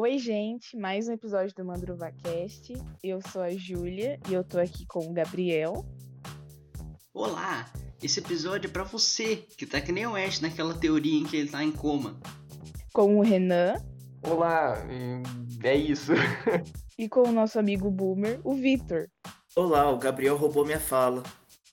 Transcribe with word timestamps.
Oi, 0.00 0.16
gente, 0.16 0.76
mais 0.76 1.08
um 1.08 1.12
episódio 1.12 1.52
do 1.56 1.64
MandruvaCast. 1.64 2.72
Eu 3.02 3.18
sou 3.32 3.42
a 3.42 3.50
Júlia 3.50 4.16
e 4.30 4.32
eu 4.32 4.44
tô 4.44 4.60
aqui 4.60 4.86
com 4.86 5.00
o 5.00 5.12
Gabriel. 5.12 5.84
Olá! 7.12 7.68
Esse 8.00 8.20
episódio 8.20 8.68
é 8.68 8.72
pra 8.72 8.84
você, 8.84 9.38
que 9.56 9.66
tá 9.66 9.80
que 9.80 9.90
nem 9.90 10.06
o 10.06 10.14
Ash 10.14 10.40
naquela 10.40 10.72
teoria 10.72 11.18
em 11.18 11.24
que 11.24 11.36
ele 11.36 11.48
tá 11.48 11.64
em 11.64 11.72
coma. 11.72 12.16
Com 12.92 13.18
o 13.18 13.22
Renan. 13.22 13.74
Olá, 14.22 14.76
é 15.64 15.74
isso. 15.74 16.12
e 16.96 17.08
com 17.08 17.28
o 17.28 17.32
nosso 17.32 17.58
amigo 17.58 17.90
Boomer, 17.90 18.40
o 18.44 18.54
Vitor. 18.54 19.08
Olá, 19.56 19.90
o 19.90 19.98
Gabriel 19.98 20.36
roubou 20.36 20.64
minha 20.64 20.78
fala. 20.78 21.24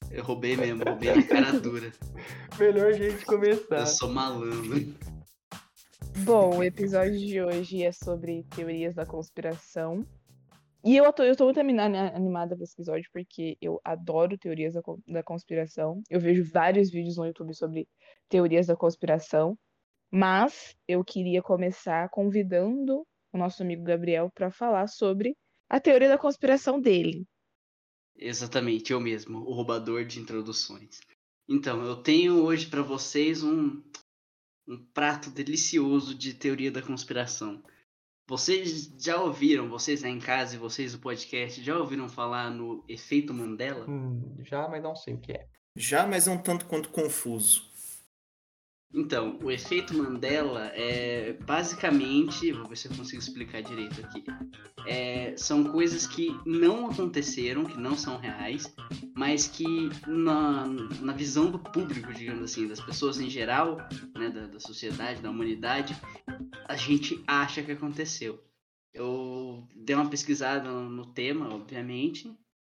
Eu 0.10 0.24
roubei 0.24 0.58
mesmo, 0.58 0.84
roubei 0.84 1.14
na 1.14 1.22
cara 1.22 1.60
dura. 1.60 1.94
Melhor 2.58 2.92
jeito 2.92 3.24
começar. 3.28 3.82
Eu 3.82 3.86
sou 3.86 4.12
malandro. 4.12 4.96
Bom, 6.24 6.58
o 6.58 6.64
episódio 6.64 7.20
de 7.20 7.42
hoje 7.42 7.84
é 7.84 7.92
sobre 7.92 8.44
teorias 8.56 8.96
da 8.96 9.06
conspiração. 9.06 10.06
E 10.84 10.96
eu 10.96 11.12
tô, 11.12 11.24
eu 11.24 11.36
tô 11.36 11.46
muito 11.46 11.60
animada 11.60 12.56
pra 12.56 12.64
esse 12.64 12.74
episódio 12.74 13.10
porque 13.12 13.58
eu 13.60 13.82
adoro 13.84 14.38
teorias 14.38 14.74
da, 14.74 14.82
da 15.08 15.24
conspiração. 15.24 16.02
Eu 16.10 16.20
vejo 16.20 16.44
vários 16.44 16.92
vídeos 16.92 17.18
no 17.18 17.26
YouTube 17.26 17.54
sobre 17.56 17.88
teorias 18.30 18.68
da 18.68 18.76
conspiração. 18.76 19.58
Mas 20.12 20.76
eu 20.88 21.04
queria 21.04 21.42
começar 21.42 22.08
convidando 22.10 23.06
o 23.34 23.38
nosso 23.38 23.64
amigo 23.64 23.84
Gabriel 23.84 24.32
para 24.34 24.52
falar 24.52 24.88
sobre 24.88 25.36
a 25.68 25.80
teoria 25.80 26.08
da 26.08 26.18
conspiração 26.18 26.80
dele. 26.80 27.26
Exatamente, 28.16 28.94
eu 28.94 29.00
mesmo, 29.00 29.40
o 29.40 29.54
roubador 29.54 30.06
de 30.06 30.20
introduções. 30.20 31.02
Então, 31.50 31.84
eu 31.84 31.98
tenho 31.98 32.44
hoje 32.44 32.68
para 32.68 32.82
vocês 32.82 33.44
um, 33.44 33.84
um 34.68 34.78
prato 34.94 35.30
delicioso 35.30 36.16
de 36.16 36.34
teoria 36.34 36.72
da 36.72 36.82
conspiração. 36.82 37.64
Vocês 38.28 38.92
já 38.98 39.22
ouviram, 39.22 39.70
vocês 39.70 40.04
aí 40.04 40.12
em 40.12 40.20
casa 40.20 40.56
e 40.56 40.60
vocês 40.60 40.94
do 40.94 41.00
podcast, 41.00 41.62
já 41.62 41.78
ouviram 41.78 42.10
falar 42.10 42.50
no 42.50 42.84
efeito 42.88 43.34
Mandela? 43.34 43.88
Hum, 43.88 44.38
já, 44.40 44.68
mas 44.68 44.82
não 44.82 44.96
sei 44.96 45.14
o 45.14 45.20
que 45.20 45.32
é. 45.32 45.48
Já, 45.76 46.08
mas 46.08 46.28
é 46.28 46.32
um 46.32 46.42
tanto 46.42 46.66
quanto 46.66 46.90
confuso. 46.90 47.64
Então, 48.94 49.38
o 49.44 49.52
efeito 49.52 49.94
Mandela 49.94 50.68
é 50.74 51.34
basicamente, 51.46 52.52
vou 52.54 52.66
ver 52.66 52.78
se 52.78 52.88
eu 52.88 52.96
consigo 52.96 53.22
explicar 53.22 53.62
direito 53.62 54.00
aqui. 54.00 54.24
É, 54.88 55.36
são 55.36 55.66
coisas 55.66 56.08
que 56.08 56.30
não 56.46 56.90
aconteceram, 56.90 57.66
que 57.66 57.78
não 57.78 57.98
são 57.98 58.18
reais, 58.18 58.74
mas 59.14 59.48
que 59.48 59.90
na, 60.08 60.66
na 61.02 61.12
visão 61.12 61.52
do 61.52 61.60
público, 61.60 62.14
digamos 62.14 62.44
assim, 62.44 62.68
das 62.68 62.80
pessoas 62.80 63.20
em 63.20 63.30
geral, 63.30 63.78
né, 64.16 64.30
da, 64.30 64.48
da 64.48 64.60
sociedade, 64.60 65.22
da 65.22 65.30
humanidade, 65.30 66.00
a 66.68 66.76
gente 66.76 67.22
acha 67.28 67.62
que 67.62 67.72
aconteceu. 67.72 68.42
Eu 68.94 69.68
dei 69.76 69.96
uma 69.96 70.10
pesquisada 70.10 70.72
no, 70.72 71.06
tema, 71.14 71.54
obviamente, 71.54 72.34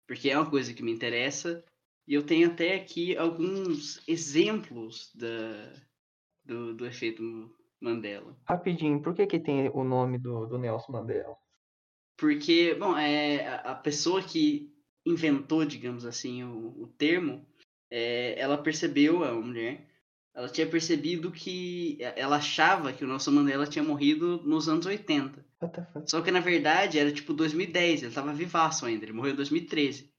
porque 0.06 0.30
é 0.30 0.36
uma 0.36 0.50
coisa 0.50 0.74
que 0.74 0.82
me 0.82 0.90
interessa, 0.90 1.64
e 2.08 2.14
eu 2.14 2.24
tenho 2.24 2.48
até 2.48 2.74
aqui 2.74 3.16
alguns 3.16 4.02
exemplos 4.08 5.12
da, 5.14 5.87
do, 6.48 6.74
do 6.74 6.86
efeito 6.86 7.22
Mandela. 7.80 8.36
Rapidinho, 8.44 9.00
por 9.00 9.14
que, 9.14 9.26
que 9.26 9.38
tem 9.38 9.68
o 9.68 9.84
nome 9.84 10.18
do, 10.18 10.46
do 10.46 10.58
Nelson 10.58 10.92
Mandela? 10.92 11.36
Porque, 12.16 12.74
bom, 12.74 12.96
é, 12.96 13.46
a 13.58 13.74
pessoa 13.74 14.20
que 14.20 14.74
inventou, 15.06 15.64
digamos 15.64 16.04
assim, 16.04 16.42
o, 16.42 16.82
o 16.82 16.86
termo, 16.98 17.46
é, 17.90 18.38
ela 18.40 18.58
percebeu, 18.58 19.22
a 19.22 19.32
mulher, 19.32 19.86
ela 20.34 20.48
tinha 20.48 20.66
percebido 20.66 21.30
que 21.30 21.98
ela 22.16 22.36
achava 22.36 22.92
que 22.92 23.04
o 23.04 23.08
Nelson 23.08 23.30
Mandela 23.30 23.66
tinha 23.66 23.84
morrido 23.84 24.42
nos 24.44 24.68
anos 24.68 24.86
80. 24.86 25.44
Só 26.06 26.20
que 26.20 26.30
na 26.30 26.40
verdade 26.40 26.98
era 26.98 27.12
tipo 27.12 27.32
2010, 27.32 28.02
ele 28.02 28.08
estava 28.08 28.32
vivaço 28.32 28.86
ainda, 28.86 29.04
ele 29.04 29.12
morreu 29.12 29.32
em 29.32 29.36
2013. 29.36 30.12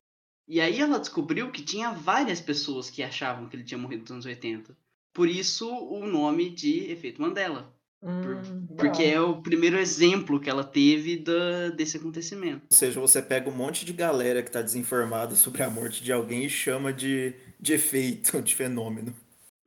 E 0.47 0.59
aí 0.59 0.79
ela 0.79 0.99
descobriu 0.99 1.51
que 1.51 1.63
tinha 1.63 1.91
várias 1.91 2.41
pessoas 2.41 2.89
que 2.89 3.03
achavam 3.03 3.47
que 3.47 3.55
ele 3.55 3.63
tinha 3.63 3.77
morrido 3.77 4.01
nos 4.01 4.11
anos 4.11 4.25
80. 4.25 4.75
Por 5.13 5.27
isso 5.27 5.69
o 5.69 6.05
nome 6.05 6.49
de 6.49 6.91
efeito 6.91 7.21
Mandela. 7.21 7.73
Hum, 8.01 8.65
porque 8.77 9.03
é 9.03 9.19
o 9.19 9.41
primeiro 9.41 9.77
exemplo 9.77 10.39
que 10.39 10.49
ela 10.49 10.63
teve 10.63 11.17
da, 11.17 11.69
desse 11.69 11.97
acontecimento. 11.97 12.67
Ou 12.71 12.77
seja, 12.77 12.99
você 12.99 13.21
pega 13.21 13.49
um 13.49 13.55
monte 13.55 13.83
de 13.83 13.91
galera 13.91 14.41
que 14.41 14.47
está 14.47 14.61
desinformada 14.61 15.35
sobre 15.35 15.63
a 15.63 15.69
morte 15.69 16.01
de 16.01 16.13
alguém 16.13 16.45
e 16.45 16.49
chama 16.49 16.93
de, 16.93 17.33
de 17.59 17.73
efeito, 17.73 18.39
de 18.41 18.55
fenômeno. 18.55 19.13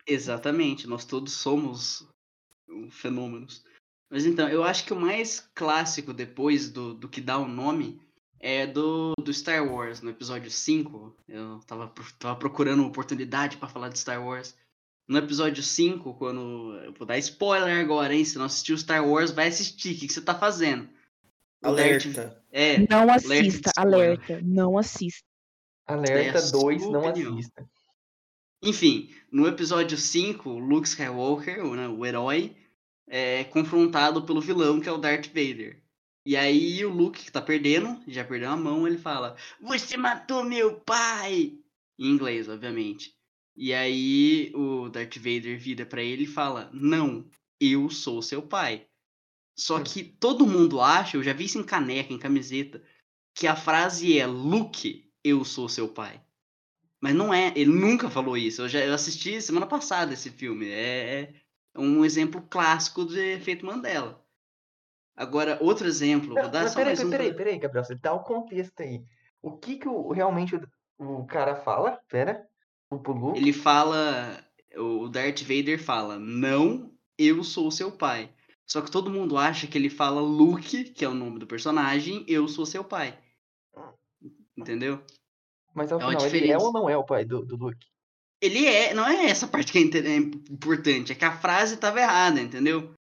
Exatamente, 0.07 0.87
nós 0.87 1.05
todos 1.05 1.35
somos 1.35 2.09
fenômenos. 2.91 3.63
Mas 4.11 4.25
então, 4.25 4.49
eu 4.49 4.65
acho 4.65 4.85
que 4.85 4.93
o 4.93 5.01
mais 5.01 5.49
clássico 5.55 6.13
depois 6.13 6.71
do, 6.71 6.95
do 6.95 7.09
que 7.09 7.21
dá 7.21 7.39
o 7.39 7.49
nome 7.49 8.01
é 8.41 8.67
do, 8.67 9.15
do 9.23 9.33
Star 9.33 9.67
Wars, 9.67 10.01
no 10.01 10.11
episódio 10.11 10.51
5. 10.51 11.17
Eu 11.29 11.61
tava, 11.67 11.93
tava 12.19 12.37
procurando 12.37 12.81
uma 12.81 12.89
oportunidade 12.89 13.57
para 13.57 13.69
falar 13.69 13.89
de 13.89 13.99
Star 13.99 14.23
Wars 14.25 14.57
no 15.07 15.19
episódio 15.19 15.63
5, 15.63 16.15
quando. 16.15 16.79
Eu 16.85 16.93
vou 16.93 17.07
dar 17.07 17.19
spoiler 17.19 17.79
agora, 17.79 18.15
hein? 18.15 18.25
Se 18.25 18.39
não 18.39 18.47
assistiu 18.47 18.77
Star 18.79 19.07
Wars, 19.07 19.31
vai 19.31 19.49
assistir. 19.49 19.95
O 19.95 19.99
que, 19.99 20.07
que 20.07 20.13
você 20.13 20.21
tá 20.21 20.35
fazendo? 20.35 20.89
Alerta. 21.63 22.43
É, 22.51 22.79
não 22.89 23.09
assista, 23.13 23.71
alerta. 23.77 24.41
Não 24.43 24.77
assista. 24.77 25.27
Alerta 25.87 26.51
2, 26.51 26.83
é 26.83 26.87
não 26.87 27.09
assista. 27.09 27.69
Enfim, 28.63 29.11
no 29.31 29.47
episódio 29.47 29.97
5, 29.97 30.49
Luke 30.51 30.87
Skywalker, 30.87 31.65
o, 31.65 31.75
né, 31.75 31.89
o 31.89 32.05
herói, 32.07 32.57
é 33.09 33.45
confrontado 33.45 34.23
pelo 34.23 34.41
vilão, 34.41 34.81
que 34.81 34.89
é 34.89 34.93
o 34.93 34.99
Darth 34.99 35.27
Vader. 35.29 35.83
E 36.25 36.37
aí 36.37 36.85
o 36.85 36.91
Luke, 36.91 37.25
que 37.25 37.33
tá 37.33 37.43
perdendo, 37.43 38.01
já 38.07 38.25
perdeu 38.25 38.51
a 38.51 38.57
mão, 38.57 38.87
ele 38.87 38.99
fala: 38.99 39.37
Você 39.61 39.97
matou 39.97 40.45
meu 40.45 40.81
pai! 40.81 41.59
Em 41.99 42.07
inglês, 42.07 42.49
obviamente. 42.49 43.15
E 43.57 43.73
aí 43.75 44.53
o 44.55 44.89
Darth 44.89 45.17
Vader 45.17 45.59
vira 45.59 45.85
para 45.85 46.03
ele 46.03 46.25
e 46.25 46.27
fala: 46.27 46.71
Não, 46.73 47.29
eu 47.61 47.91
sou 47.91 48.23
seu 48.23 48.43
pai. 48.43 48.87
Só 49.57 49.79
hum. 49.79 49.85
que 49.85 50.03
todo 50.03 50.47
mundo 50.47 50.81
acha, 50.81 51.17
eu 51.17 51.23
já 51.23 51.33
vi 51.33 51.45
isso 51.45 51.59
em 51.59 51.65
caneca, 51.65 52.13
em 52.13 52.19
camiseta, 52.19 52.83
que 53.35 53.47
a 53.47 53.55
frase 53.55 54.19
é 54.19 54.27
Luke, 54.27 55.11
eu 55.23 55.45
sou 55.45 55.69
seu 55.69 55.89
pai. 55.89 56.21
Mas 57.01 57.15
não 57.15 57.35
é, 57.35 57.53
ele 57.57 57.73
nunca 57.73 58.09
falou 58.09 58.37
isso. 58.37 58.63
Eu 58.63 58.69
já 58.69 58.79
eu 58.81 58.95
assisti 58.95 59.41
semana 59.43 59.67
passada 59.67 60.15
esse 60.15 60.31
filme. 60.31 60.71
É, 60.71 61.35
é 61.75 61.79
um 61.79 62.05
exemplo 62.05 62.41
clássico 62.43 63.05
do 63.05 63.19
efeito 63.19 63.67
Mandela. 63.67 64.23
Agora, 65.15 65.59
outro 65.61 65.87
exemplo, 65.87 66.35
vou 66.35 66.49
dar 66.49 66.69
só 66.69 66.77
peraí, 66.77 66.95
mais 66.95 67.07
um. 67.07 67.11
Peraí, 67.11 67.35
peraí, 67.35 67.59
Gabriel, 67.59 67.85
você 67.85 67.95
dá 67.95 68.13
o 68.15 68.23
contexto 68.23 68.81
aí. 68.81 69.05
O 69.43 69.57
que 69.57 69.77
que 69.77 69.89
o, 69.89 70.11
realmente 70.11 70.57
o, 70.57 70.63
o 70.99 71.27
cara 71.27 71.57
fala? 71.57 72.01
Pera. 72.09 72.49
Ele 73.37 73.53
fala. 73.53 74.45
O 74.77 75.09
Darth 75.09 75.43
Vader 75.43 75.83
fala: 75.83 76.19
Não, 76.19 76.93
eu 77.19 77.43
sou 77.45 77.71
seu 77.71 77.93
pai. 77.93 78.33
Só 78.67 78.81
que 78.81 78.91
todo 78.91 79.11
mundo 79.11 79.37
acha 79.37 79.67
que 79.67 79.77
ele 79.77 79.91
fala 79.91 80.21
Luke, 80.21 80.85
que 80.85 81.05
é 81.05 81.09
o 81.09 81.15
nome 81.15 81.39
do 81.39 81.47
personagem, 81.47 82.25
eu 82.27 82.49
sou 82.49 82.65
seu 82.65 82.83
pai. 82.83 83.19
Entendeu? 84.57 85.05
Mas 85.75 85.93
ao 85.93 86.01
é 86.01 86.05
final, 86.07 86.27
ele 86.27 86.51
é 86.51 86.59
ou 86.59 86.73
não 86.73 86.89
é 86.89 86.97
o 86.97 87.05
pai 87.05 87.25
do, 87.25 87.45
do 87.45 87.57
Luke? 87.57 87.87
Ele 88.41 88.67
é, 88.67 88.93
não 88.95 89.07
é 89.07 89.27
essa 89.27 89.47
parte 89.47 89.73
que 89.73 89.79
é, 89.79 89.99
é 89.99 90.17
importante, 90.17 91.13
é 91.13 91.15
que 91.15 91.25
a 91.25 91.37
frase 91.39 91.75
estava 91.75 92.01
errada, 92.01 92.41
entendeu? 92.41 92.95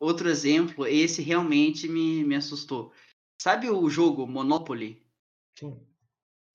Outro 0.00 0.28
exemplo, 0.28 0.86
esse 0.86 1.22
realmente 1.22 1.86
me, 1.86 2.24
me 2.24 2.34
assustou. 2.34 2.92
Sabe 3.40 3.70
o 3.70 3.88
jogo 3.88 4.26
Monopoly? 4.26 5.00
Sim. 5.56 5.80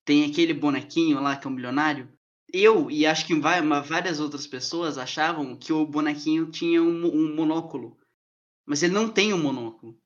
Tem 0.04 0.24
aquele 0.24 0.52
bonequinho 0.52 1.20
lá 1.20 1.36
que 1.36 1.46
é 1.46 1.50
um 1.50 1.54
milionário? 1.54 2.12
Eu 2.52 2.90
e 2.90 3.04
acho 3.04 3.26
que 3.26 3.34
várias 3.34 4.20
outras 4.20 4.46
pessoas 4.46 4.96
achavam 4.96 5.56
que 5.56 5.72
o 5.72 5.86
bonequinho 5.86 6.50
tinha 6.50 6.82
um, 6.82 7.06
um 7.06 7.34
monóculo. 7.34 7.96
Mas 8.66 8.82
ele 8.82 8.94
não 8.94 9.08
tem 9.08 9.32
um 9.32 9.42
monóculo. 9.42 9.98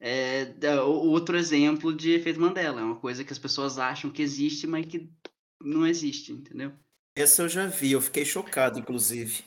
É, 0.00 0.54
outro 0.80 1.36
exemplo 1.36 1.94
de 1.94 2.12
efeito 2.12 2.40
Mandela. 2.40 2.80
É 2.80 2.84
uma 2.84 3.00
coisa 3.00 3.24
que 3.24 3.32
as 3.32 3.38
pessoas 3.38 3.78
acham 3.78 4.10
que 4.10 4.22
existe, 4.22 4.66
mas 4.66 4.86
que 4.86 5.10
não 5.60 5.86
existe, 5.86 6.32
entendeu? 6.32 6.72
Essa 7.16 7.42
eu 7.42 7.48
já 7.48 7.66
vi, 7.66 7.92
eu 7.92 8.00
fiquei 8.00 8.24
chocado, 8.24 8.78
inclusive. 8.78 9.42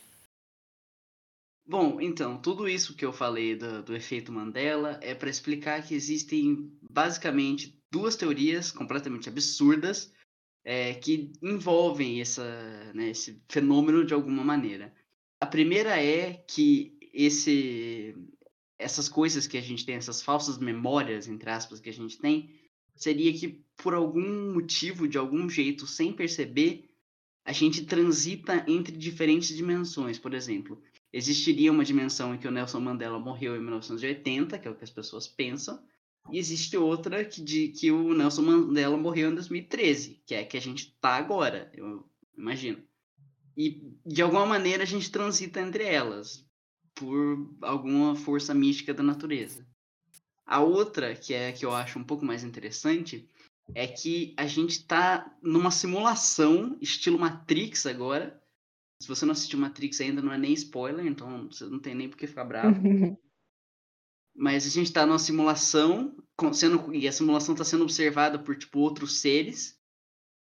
Bom, 1.65 2.01
então, 2.01 2.37
tudo 2.41 2.67
isso 2.67 2.95
que 2.95 3.05
eu 3.05 3.13
falei 3.13 3.55
do, 3.55 3.83
do 3.83 3.95
efeito 3.95 4.31
Mandela 4.31 4.99
é 5.01 5.15
para 5.15 5.29
explicar 5.29 5.81
que 5.81 5.93
existem 5.93 6.69
basicamente 6.81 7.79
duas 7.89 8.15
teorias 8.15 8.71
completamente 8.71 9.29
absurdas 9.29 10.11
é, 10.63 10.93
que 10.93 11.31
envolvem 11.41 12.21
essa, 12.21 12.43
né, 12.93 13.09
esse 13.09 13.41
fenômeno 13.49 14.05
de 14.05 14.13
alguma 14.13 14.43
maneira. 14.43 14.93
A 15.39 15.45
primeira 15.45 16.01
é 16.01 16.33
que 16.33 16.97
esse, 17.13 18.15
essas 18.77 19.09
coisas 19.09 19.47
que 19.47 19.57
a 19.57 19.61
gente 19.61 19.85
tem, 19.85 19.95
essas 19.95 20.21
falsas 20.21 20.57
memórias, 20.57 21.27
entre 21.27 21.49
aspas, 21.49 21.79
que 21.79 21.89
a 21.89 21.93
gente 21.93 22.17
tem, 22.19 22.53
seria 22.95 23.33
que 23.33 23.63
por 23.77 23.93
algum 23.93 24.53
motivo, 24.53 25.07
de 25.07 25.17
algum 25.17 25.49
jeito, 25.49 25.87
sem 25.87 26.13
perceber, 26.13 26.89
a 27.43 27.51
gente 27.51 27.85
transita 27.85 28.63
entre 28.67 28.95
diferentes 28.95 29.55
dimensões. 29.55 30.19
Por 30.19 30.33
exemplo, 30.33 30.81
existiria 31.11 31.71
uma 31.71 31.83
dimensão 31.83 32.35
em 32.35 32.37
que 32.37 32.47
o 32.47 32.51
Nelson 32.51 32.79
Mandela 32.79 33.19
morreu 33.19 33.55
em 33.55 33.59
1980, 33.59 34.59
que 34.59 34.67
é 34.67 34.71
o 34.71 34.75
que 34.75 34.83
as 34.83 34.91
pessoas 34.91 35.27
pensam, 35.27 35.83
e 36.29 36.37
existe 36.37 36.77
outra 36.77 37.25
que, 37.25 37.41
de, 37.41 37.69
que 37.69 37.91
o 37.91 38.13
Nelson 38.13 38.43
Mandela 38.43 38.97
morreu 38.97 39.31
em 39.31 39.35
2013, 39.35 40.21
que 40.25 40.35
é 40.35 40.41
a 40.41 40.45
que 40.45 40.57
a 40.57 40.61
gente 40.61 40.87
está 40.87 41.15
agora, 41.15 41.71
eu 41.73 42.05
imagino. 42.37 42.81
E 43.57 43.91
de 44.05 44.21
alguma 44.21 44.45
maneira 44.45 44.83
a 44.83 44.85
gente 44.85 45.11
transita 45.11 45.59
entre 45.59 45.83
elas, 45.83 46.45
por 46.93 47.49
alguma 47.61 48.15
força 48.15 48.53
mística 48.53 48.93
da 48.93 49.03
natureza. 49.03 49.65
A 50.45 50.59
outra, 50.61 51.15
que 51.15 51.33
é 51.33 51.49
a 51.49 51.53
que 51.53 51.65
eu 51.65 51.73
acho 51.73 51.97
um 51.97 52.03
pouco 52.03 52.25
mais 52.25 52.43
interessante, 52.43 53.27
é 53.73 53.87
que 53.87 54.33
a 54.37 54.45
gente 54.45 54.71
está 54.71 55.33
numa 55.41 55.71
simulação, 55.71 56.77
estilo 56.81 57.17
Matrix 57.17 57.85
agora. 57.85 58.39
Se 59.01 59.07
você 59.07 59.25
não 59.25 59.31
assistiu 59.31 59.59
Matrix 59.59 59.99
ainda, 60.01 60.21
não 60.21 60.31
é 60.31 60.37
nem 60.37 60.53
spoiler, 60.53 61.05
então 61.05 61.47
você 61.47 61.65
não 61.65 61.79
tem 61.79 61.95
nem 61.95 62.09
por 62.09 62.17
que 62.17 62.27
ficar 62.27 62.45
bravo. 62.45 62.77
Mas 64.35 64.65
a 64.65 64.69
gente 64.69 64.87
está 64.87 65.05
numa 65.05 65.19
simulação, 65.19 66.15
sendo, 66.53 66.93
e 66.93 67.07
a 67.07 67.11
simulação 67.11 67.53
está 67.53 67.63
sendo 67.63 67.83
observada 67.83 68.39
por 68.39 68.55
tipo 68.55 68.79
outros 68.79 69.19
seres. 69.19 69.79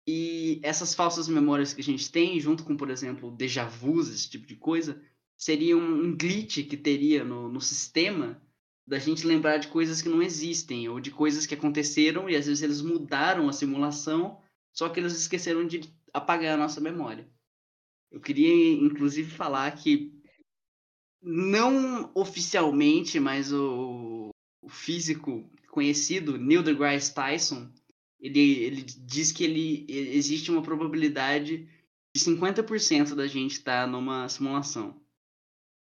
E 0.07 0.61
essas 0.63 0.95
falsas 0.95 1.29
memórias 1.29 1.73
que 1.73 1.81
a 1.81 1.85
gente 1.85 2.11
tem, 2.11 2.39
junto 2.41 2.65
com, 2.65 2.77
por 2.77 2.91
exemplo, 2.91 3.31
déjà 3.31 3.65
vus, 3.65 4.09
esse 4.09 4.29
tipo 4.29 4.47
de 4.47 4.57
coisa, 4.57 5.01
seria 5.37 5.77
um 5.77 6.17
glitch 6.17 6.67
que 6.69 6.77
teria 6.77 7.25
no, 7.25 7.49
no 7.49 7.61
sistema 7.61 8.41
da 8.87 8.99
gente 8.99 9.27
lembrar 9.27 9.59
de 9.59 9.69
coisas 9.69 10.03
que 10.03 10.09
não 10.09 10.23
existem, 10.23 10.89
ou 10.89 11.01
de 11.01 11.11
coisas 11.11 11.47
que 11.47 11.55
aconteceram 11.55 12.29
e 12.29 12.37
às 12.37 12.47
vezes 12.47 12.63
eles 12.63 12.83
mudaram 12.83 13.49
a 13.49 13.53
simulação, 13.53 14.41
só 14.73 14.89
que 14.89 14.99
eles 14.99 15.13
esqueceram 15.15 15.67
de 15.67 15.83
apagar 16.13 16.55
a 16.55 16.57
nossa 16.57 16.81
memória. 16.81 17.29
Eu 18.11 18.21
queria, 18.21 18.73
inclusive, 18.75 19.31
falar 19.31 19.71
que, 19.73 20.13
não 21.23 22.11
oficialmente, 22.15 23.21
mas 23.21 23.53
o, 23.53 24.31
o 24.61 24.69
físico 24.69 25.49
conhecido, 25.71 26.37
Neil 26.37 26.63
deGrasse 26.63 27.15
Tyson, 27.15 27.71
ele, 28.21 28.41
ele 28.41 28.83
diz 28.83 29.33
que 29.33 29.45
ele, 29.45 29.87
existe 29.89 30.51
uma 30.51 30.63
probabilidade 30.63 31.69
de 32.15 32.23
50% 32.23 33.15
da 33.15 33.27
gente 33.27 33.53
estar 33.53 33.83
tá 33.83 33.87
numa 33.87 34.29
simulação. 34.29 35.01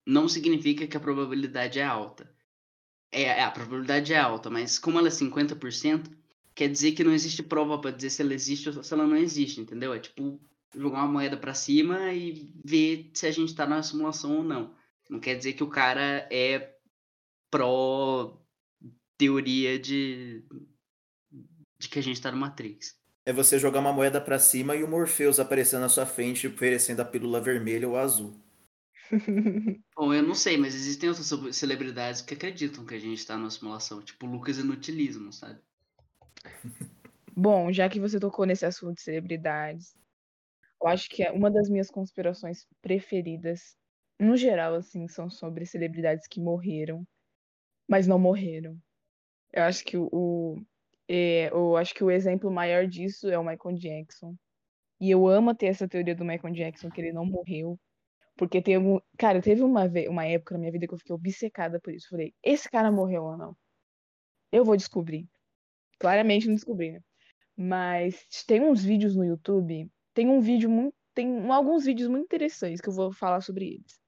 Não 0.06 0.28
significa 0.28 0.88
que 0.88 0.98
a 0.98 1.00
probabilidade 1.00 1.80
é 1.80 1.84
alta 1.84 2.36
é, 3.12 3.24
é, 3.24 3.44
a 3.44 3.52
probabilidade 3.52 4.14
é 4.14 4.18
alta, 4.18 4.50
mas 4.50 4.78
como 4.78 5.00
ela 5.00 5.08
é 5.08 5.12
50%, 5.12 6.12
quer 6.54 6.70
dizer 6.70 6.92
que 6.92 7.04
não 7.04 7.14
existe 7.14 7.42
prova 7.44 7.80
para 7.80 7.92
dizer 7.92 8.10
se 8.10 8.22
ela 8.22 8.34
existe 8.34 8.70
ou 8.70 8.84
se 8.84 8.94
ela 8.94 9.08
não 9.08 9.16
existe, 9.16 9.62
entendeu? 9.62 9.94
É 9.94 10.00
tipo 10.00 10.40
jogar 10.76 11.00
uma 11.00 11.08
moeda 11.14 11.38
para 11.38 11.54
cima 11.54 12.14
e 12.14 12.52
ver 12.64 13.10
se 13.14 13.26
a 13.26 13.32
gente 13.32 13.56
tá 13.56 13.66
na 13.66 13.82
simulação 13.82 14.38
ou 14.38 14.44
não. 14.44 14.76
Não 15.10 15.20
quer 15.20 15.36
dizer 15.36 15.54
que 15.54 15.64
o 15.64 15.70
cara 15.70 16.28
é 16.32 16.76
pró 17.50 18.38
teoria 19.18 19.80
de, 19.80 20.44
de 21.80 21.90
que 21.90 22.00
a 22.00 22.04
gente 22.04 22.22
tá 22.22 22.32
no 22.32 22.38
Matrix. 22.38 22.96
É 23.26 23.34
você 23.34 23.60
jogar 23.60 23.80
uma 23.80 23.92
moeda 23.92 24.22
para 24.22 24.40
cima 24.40 24.76
e 24.76 24.84
o 24.84 24.88
Morpheus 24.88 25.40
aparecendo 25.40 25.82
na 25.82 25.90
sua 25.90 26.06
frente 26.06 26.48
oferecendo 26.48 27.02
a 27.02 27.06
pílula 27.06 27.42
vermelha 27.42 27.88
ou 27.88 27.98
azul. 27.98 28.40
Bom, 29.96 30.14
eu 30.14 30.24
não 30.24 30.36
sei, 30.36 30.58
mas 30.58 30.76
existem 30.76 31.10
outras 31.10 31.56
celebridades 31.56 32.22
que 32.22 32.34
acreditam 32.34 32.86
que 32.86 32.96
a 32.96 33.00
gente 33.00 33.26
tá 33.26 33.38
numa 33.38 33.50
simulação, 33.50 34.02
tipo 34.02 34.26
Lucas 34.26 34.58
Inutilismo, 34.58 35.32
sabe? 35.32 35.60
Bom, 37.36 37.72
já 37.72 37.88
que 37.88 38.00
você 38.00 38.20
tocou 38.20 38.46
nesse 38.46 38.66
assunto 38.66 38.96
de 38.96 39.02
celebridades, 39.02 39.96
eu 40.82 40.88
acho 40.88 41.10
que 41.10 41.24
é 41.24 41.32
uma 41.32 41.52
das 41.52 41.70
minhas 41.70 41.90
conspirações 41.90 42.66
preferidas, 42.82 43.78
no 44.20 44.36
geral, 44.38 44.76
assim, 44.76 45.08
são 45.08 45.30
sobre 45.30 45.66
celebridades 45.66 46.28
que 46.28 46.40
morreram, 46.40 47.06
mas 47.88 48.08
não 48.08 48.20
morreram. 48.20 48.78
Eu 49.54 49.64
acho 49.64 49.84
que 49.86 49.98
o, 49.98 50.62
é, 51.08 51.50
eu 51.52 51.78
acho 51.78 51.94
que 51.94 52.04
o 52.04 52.12
exemplo 52.12 52.52
maior 52.52 52.88
disso 52.88 53.30
é 53.30 53.38
o 53.38 53.44
Michael 53.44 53.76
Jackson. 53.76 54.36
E 55.00 55.12
eu 55.12 55.28
amo 55.28 55.56
ter 55.56 55.68
essa 55.68 55.88
teoria 55.88 56.16
do 56.16 56.26
Michael 56.26 56.54
Jackson, 56.54 56.90
que 56.90 57.02
ele 57.02 57.14
não 57.14 57.26
morreu. 57.26 57.80
Porque 58.38 58.62
tem 58.62 58.76
algum. 58.76 59.00
Cara, 59.18 59.42
teve 59.42 59.64
uma, 59.64 59.84
uma 60.10 60.26
época 60.26 60.54
na 60.54 60.60
minha 60.60 60.72
vida 60.72 60.88
que 60.88 60.94
eu 60.94 60.98
fiquei 60.98 61.16
obcecada 61.16 61.80
por 61.80 61.94
isso. 61.94 62.10
Falei, 62.10 62.34
esse 62.44 62.70
cara 62.70 62.92
morreu 62.92 63.24
ou 63.24 63.38
não? 63.38 63.58
Eu 64.52 64.66
vou 64.66 64.78
descobrir. 64.78 65.28
Claramente 66.00 66.48
não 66.48 66.56
descobri, 66.56 66.94
né? 66.94 67.02
Mas 67.58 68.28
tem 68.46 68.62
uns 68.62 68.84
vídeos 68.84 69.16
no 69.16 69.26
YouTube. 69.26 69.92
Tem 70.14 70.28
um 70.30 70.42
vídeo 70.42 70.70
muito. 70.70 70.96
Tem 71.16 71.50
alguns 71.52 71.86
vídeos 71.86 72.10
muito 72.10 72.26
interessantes 72.26 72.82
que 72.82 72.90
eu 72.90 72.94
vou 72.94 73.12
falar 73.12 73.42
sobre 73.42 73.66
eles. 73.76 74.07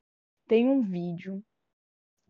Tem 0.50 0.68
um 0.68 0.82
vídeo 0.82 1.46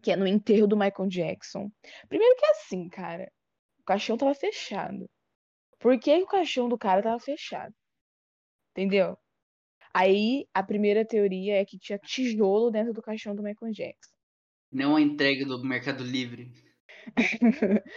que 0.04 0.12
é 0.12 0.16
no 0.18 0.27
enterro 0.27 0.68
do 0.68 0.75
Michael 0.75 1.07
Jackson. 1.07 1.71
Primeiro 2.10 2.36
que 2.36 2.45
é 2.45 2.50
assim, 2.50 2.89
cara. 2.89 3.31
O 3.80 3.83
caixão 3.86 4.18
tava 4.18 4.36
fechado. 4.36 5.10
Por 5.80 5.98
que 5.98 6.21
o 6.21 6.27
caixão 6.27 6.68
do 6.68 6.77
cara 6.77 7.01
tava 7.01 7.18
fechado? 7.18 7.74
Entendeu? 8.71 9.18
Aí 9.94 10.45
a 10.54 10.62
primeira 10.62 11.06
teoria 11.06 11.62
é 11.62 11.66
que 11.66 11.80
tinha 11.80 11.98
tijolo 11.98 12.69
dentro 12.69 12.92
do 12.92 13.01
caixão 13.01 13.33
do 13.33 13.42
Michael 13.42 13.71
Jackson. 13.71 14.12
Não 14.69 14.98
a 14.98 15.01
entrega 15.01 15.45
do 15.45 15.63
Mercado 15.63 16.04
Livre. 16.04 16.51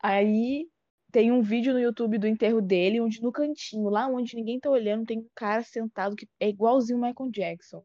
Aí 0.00 0.70
tem 1.10 1.32
um 1.32 1.42
vídeo 1.42 1.72
no 1.72 1.80
YouTube 1.80 2.18
do 2.18 2.28
enterro 2.28 2.62
dele, 2.62 3.00
onde 3.00 3.20
no 3.20 3.32
cantinho, 3.32 3.88
lá 3.88 4.06
onde 4.06 4.36
ninguém 4.36 4.60
tá 4.60 4.70
olhando, 4.70 5.06
tem 5.06 5.18
um 5.18 5.28
cara 5.34 5.64
sentado 5.64 6.14
que 6.14 6.28
é 6.38 6.48
igualzinho 6.48 7.00
o 7.00 7.02
Michael 7.02 7.30
Jackson. 7.32 7.84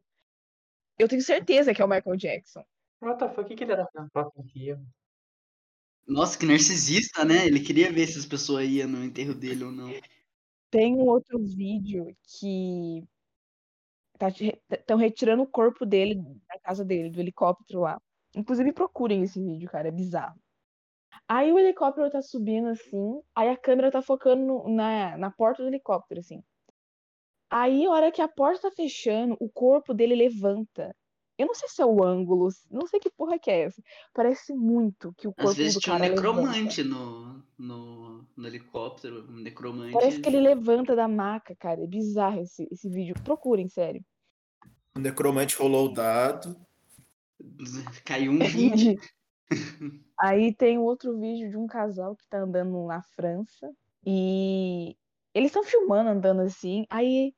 Eu 1.02 1.08
tenho 1.08 1.22
certeza 1.22 1.74
que 1.74 1.82
é 1.82 1.84
o 1.84 1.88
Michael 1.88 2.16
Jackson. 2.16 2.64
What 3.00 3.18
the 3.18 3.28
fuck? 3.28 3.52
O 3.52 3.56
que, 3.56 3.64
ele 3.64 3.72
era 3.72 3.88
próximo 4.12 4.44
dia? 4.44 4.80
Nossa, 6.06 6.38
que 6.38 6.46
narcisista, 6.46 7.24
né? 7.24 7.44
Ele 7.44 7.58
queria 7.58 7.92
ver 7.92 8.06
se 8.06 8.20
as 8.20 8.26
pessoas 8.26 8.68
iam 8.68 8.88
no 8.88 9.04
enterro 9.04 9.34
dele 9.34 9.64
ou 9.64 9.72
não. 9.72 9.90
Tem 10.70 10.94
um 10.94 11.06
outro 11.08 11.40
vídeo 11.40 12.16
que 12.22 13.04
estão 14.14 14.96
tá 14.96 14.96
retirando 14.96 15.42
o 15.42 15.46
corpo 15.46 15.84
dele 15.84 16.14
da 16.48 16.60
casa 16.60 16.84
dele, 16.84 17.10
do 17.10 17.18
helicóptero 17.18 17.80
lá. 17.80 18.00
Inclusive, 18.36 18.72
procurem 18.72 19.24
esse 19.24 19.42
vídeo, 19.42 19.68
cara, 19.68 19.88
é 19.88 19.90
bizarro. 19.90 20.40
Aí 21.26 21.52
o 21.52 21.58
helicóptero 21.58 22.10
tá 22.12 22.22
subindo 22.22 22.68
assim, 22.68 23.20
aí 23.34 23.48
a 23.48 23.56
câmera 23.56 23.90
tá 23.90 24.00
focando 24.00 24.44
no, 24.44 24.68
na, 24.68 25.16
na 25.18 25.30
porta 25.32 25.62
do 25.62 25.68
helicóptero, 25.68 26.20
assim. 26.20 26.42
Aí, 27.54 27.84
a 27.84 27.90
hora 27.90 28.10
que 28.10 28.22
a 28.22 28.28
porta 28.28 28.70
tá 28.70 28.74
fechando, 28.74 29.36
o 29.38 29.46
corpo 29.46 29.92
dele 29.92 30.14
levanta. 30.14 30.96
Eu 31.36 31.46
não 31.46 31.54
sei 31.54 31.68
se 31.68 31.82
é 31.82 31.84
o 31.84 32.02
ângulo, 32.02 32.48
não 32.70 32.86
sei 32.86 32.98
que 32.98 33.10
porra 33.10 33.38
que 33.38 33.50
é 33.50 33.64
essa. 33.64 33.82
Parece 34.14 34.54
muito 34.54 35.12
que 35.18 35.28
o 35.28 35.34
corpo 35.34 35.50
Às 35.50 35.56
vezes 35.58 35.74
do 35.74 35.80
tinha 35.80 35.96
um 35.96 35.98
necromante 35.98 36.82
no, 36.82 37.44
no, 37.58 38.26
no, 38.34 38.46
helicóptero, 38.46 39.26
um 39.28 39.36
necromante. 39.36 39.92
Parece 39.92 40.18
que 40.18 40.30
ele 40.30 40.40
levanta 40.40 40.96
da 40.96 41.06
maca, 41.06 41.54
cara. 41.54 41.82
É 41.82 41.86
bizarro 41.86 42.40
esse, 42.40 42.66
esse 42.72 42.88
vídeo. 42.88 43.14
Procurem, 43.22 43.68
sério. 43.68 44.02
O 44.96 44.98
necromante 44.98 45.54
rolou 45.56 45.90
o 45.90 45.92
dado. 45.92 46.56
Caiu 48.02 48.32
um 48.32 48.38
vídeo. 48.48 48.98
Aí 50.18 50.54
tem 50.54 50.78
outro 50.78 51.18
vídeo 51.20 51.50
de 51.50 51.56
um 51.58 51.66
casal 51.66 52.16
que 52.16 52.26
tá 52.28 52.38
andando 52.38 52.86
na 52.86 53.02
França. 53.02 53.70
E 54.06 54.96
eles 55.34 55.50
estão 55.50 55.62
filmando 55.62 56.08
andando 56.08 56.40
assim. 56.40 56.86
Aí 56.88 57.34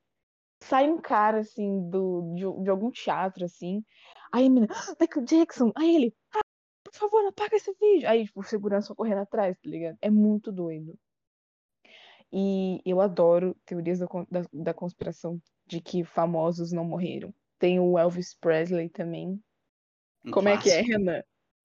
sai 0.68 0.90
um 0.90 1.00
cara 1.00 1.40
assim 1.40 1.88
do, 1.88 2.34
de, 2.34 2.64
de 2.64 2.70
algum 2.70 2.90
teatro 2.90 3.44
assim. 3.44 3.84
Aí 4.32 4.46
a 4.46 4.50
menina, 4.50 4.74
ah, 4.74 4.94
Michael 5.00 5.26
Jackson. 5.26 5.72
Aí 5.76 5.96
ele, 5.96 6.16
ah, 6.34 6.40
por 6.84 6.94
favor, 6.94 7.26
apaga 7.26 7.56
esse 7.56 7.72
vídeo. 7.80 8.08
Aí, 8.08 8.24
tipo, 8.24 8.40
o 8.40 8.44
segurança 8.44 8.94
correndo 8.94 9.20
atrás, 9.20 9.56
tá 9.56 9.68
ligado? 9.70 9.96
É 10.00 10.10
muito 10.10 10.50
doido. 10.50 10.98
E 12.32 12.80
eu 12.84 13.00
adoro 13.00 13.56
teorias 13.64 14.00
da, 14.00 14.06
da, 14.30 14.44
da 14.52 14.74
conspiração 14.74 15.40
de 15.66 15.80
que 15.80 16.04
famosos 16.04 16.72
não 16.72 16.84
morreram. 16.84 17.32
Tem 17.58 17.78
o 17.78 17.98
Elvis 17.98 18.34
Presley 18.34 18.88
também. 18.88 19.40
Um 20.24 20.30
Como 20.30 20.48
é 20.48 20.56
que 20.58 20.70
é, 20.70 20.82
clássico. 20.82 20.98
Renan? 20.98 21.22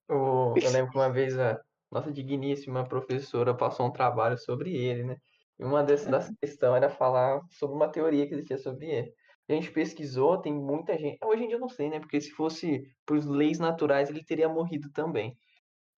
O- 0.09 0.55
eu 0.57 0.71
lembro 0.71 0.91
que 0.91 0.97
uma 0.97 1.11
vez 1.11 1.37
a 1.39 1.59
nossa 1.91 2.11
digníssima 2.11 2.87
professora 2.87 3.55
passou 3.55 3.87
um 3.87 3.91
trabalho 3.91 4.37
sobre 4.37 4.75
ele, 4.75 5.03
né? 5.03 5.17
E 5.59 5.63
uma 5.65 5.83
dessas 5.83 6.07
das 6.07 6.29
questões 6.41 6.77
era 6.77 6.89
falar 6.89 7.41
sobre 7.51 7.75
uma 7.75 7.91
teoria 7.91 8.27
que 8.27 8.33
existia 8.33 8.57
sobre 8.57 8.87
ele. 8.87 9.13
A 9.49 9.53
gente 9.53 9.71
pesquisou, 9.71 10.39
tem 10.41 10.53
muita 10.53 10.97
gente. 10.97 11.17
Hoje 11.23 11.43
em 11.43 11.47
dia 11.47 11.55
eu 11.57 11.59
não 11.59 11.69
sei, 11.69 11.89
né? 11.89 11.99
Porque 11.99 12.21
se 12.21 12.31
fosse 12.31 12.83
por 13.05 13.17
leis 13.17 13.59
naturais, 13.59 14.09
ele 14.09 14.23
teria 14.23 14.47
morrido 14.47 14.91
também. 14.91 15.35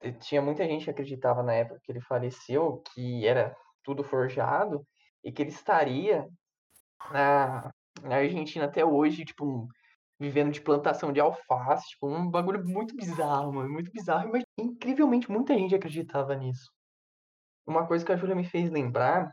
E 0.04 0.12
Tinha 0.14 0.42
muita 0.42 0.66
gente 0.66 0.86
que 0.86 0.92
acreditava 0.92 1.44
na 1.44 1.54
época 1.54 1.80
que 1.84 1.92
ele 1.92 2.02
faleceu, 2.02 2.84
que 2.94 3.28
era 3.28 3.56
tudo 3.84 4.04
forjado, 4.04 4.86
e 5.24 5.32
que 5.32 5.42
ele 5.44 5.52
estaria 5.52 6.28
na, 7.12 7.72
na 8.04 8.16
Argentina 8.18 8.66
até 8.66 8.86
hoje, 8.86 9.26
tipo, 9.26 9.46
um- 9.46 9.68
vivendo 10.20 10.52
de 10.52 10.62
plantação 10.62 11.12
de 11.12 11.20
alface, 11.20 11.90
tipo, 11.90 12.08
um 12.08 12.30
bagulho 12.30 12.64
muito 12.66 12.96
bizarro, 12.96 13.54
mano, 13.54 13.70
muito 13.70 13.92
bizarro, 13.92 14.30
mas 14.32 14.44
incrivelmente 14.58 15.32
muita 15.32 15.54
gente 15.56 15.74
acreditava 15.76 16.36
nisso. 16.36 16.72
Uma 17.66 17.88
coisa 17.88 18.06
que 18.06 18.12
a 18.12 18.18
Júlia 18.18 18.36
me 18.36 18.44
fez 18.46 18.70
lembrar, 18.70 19.32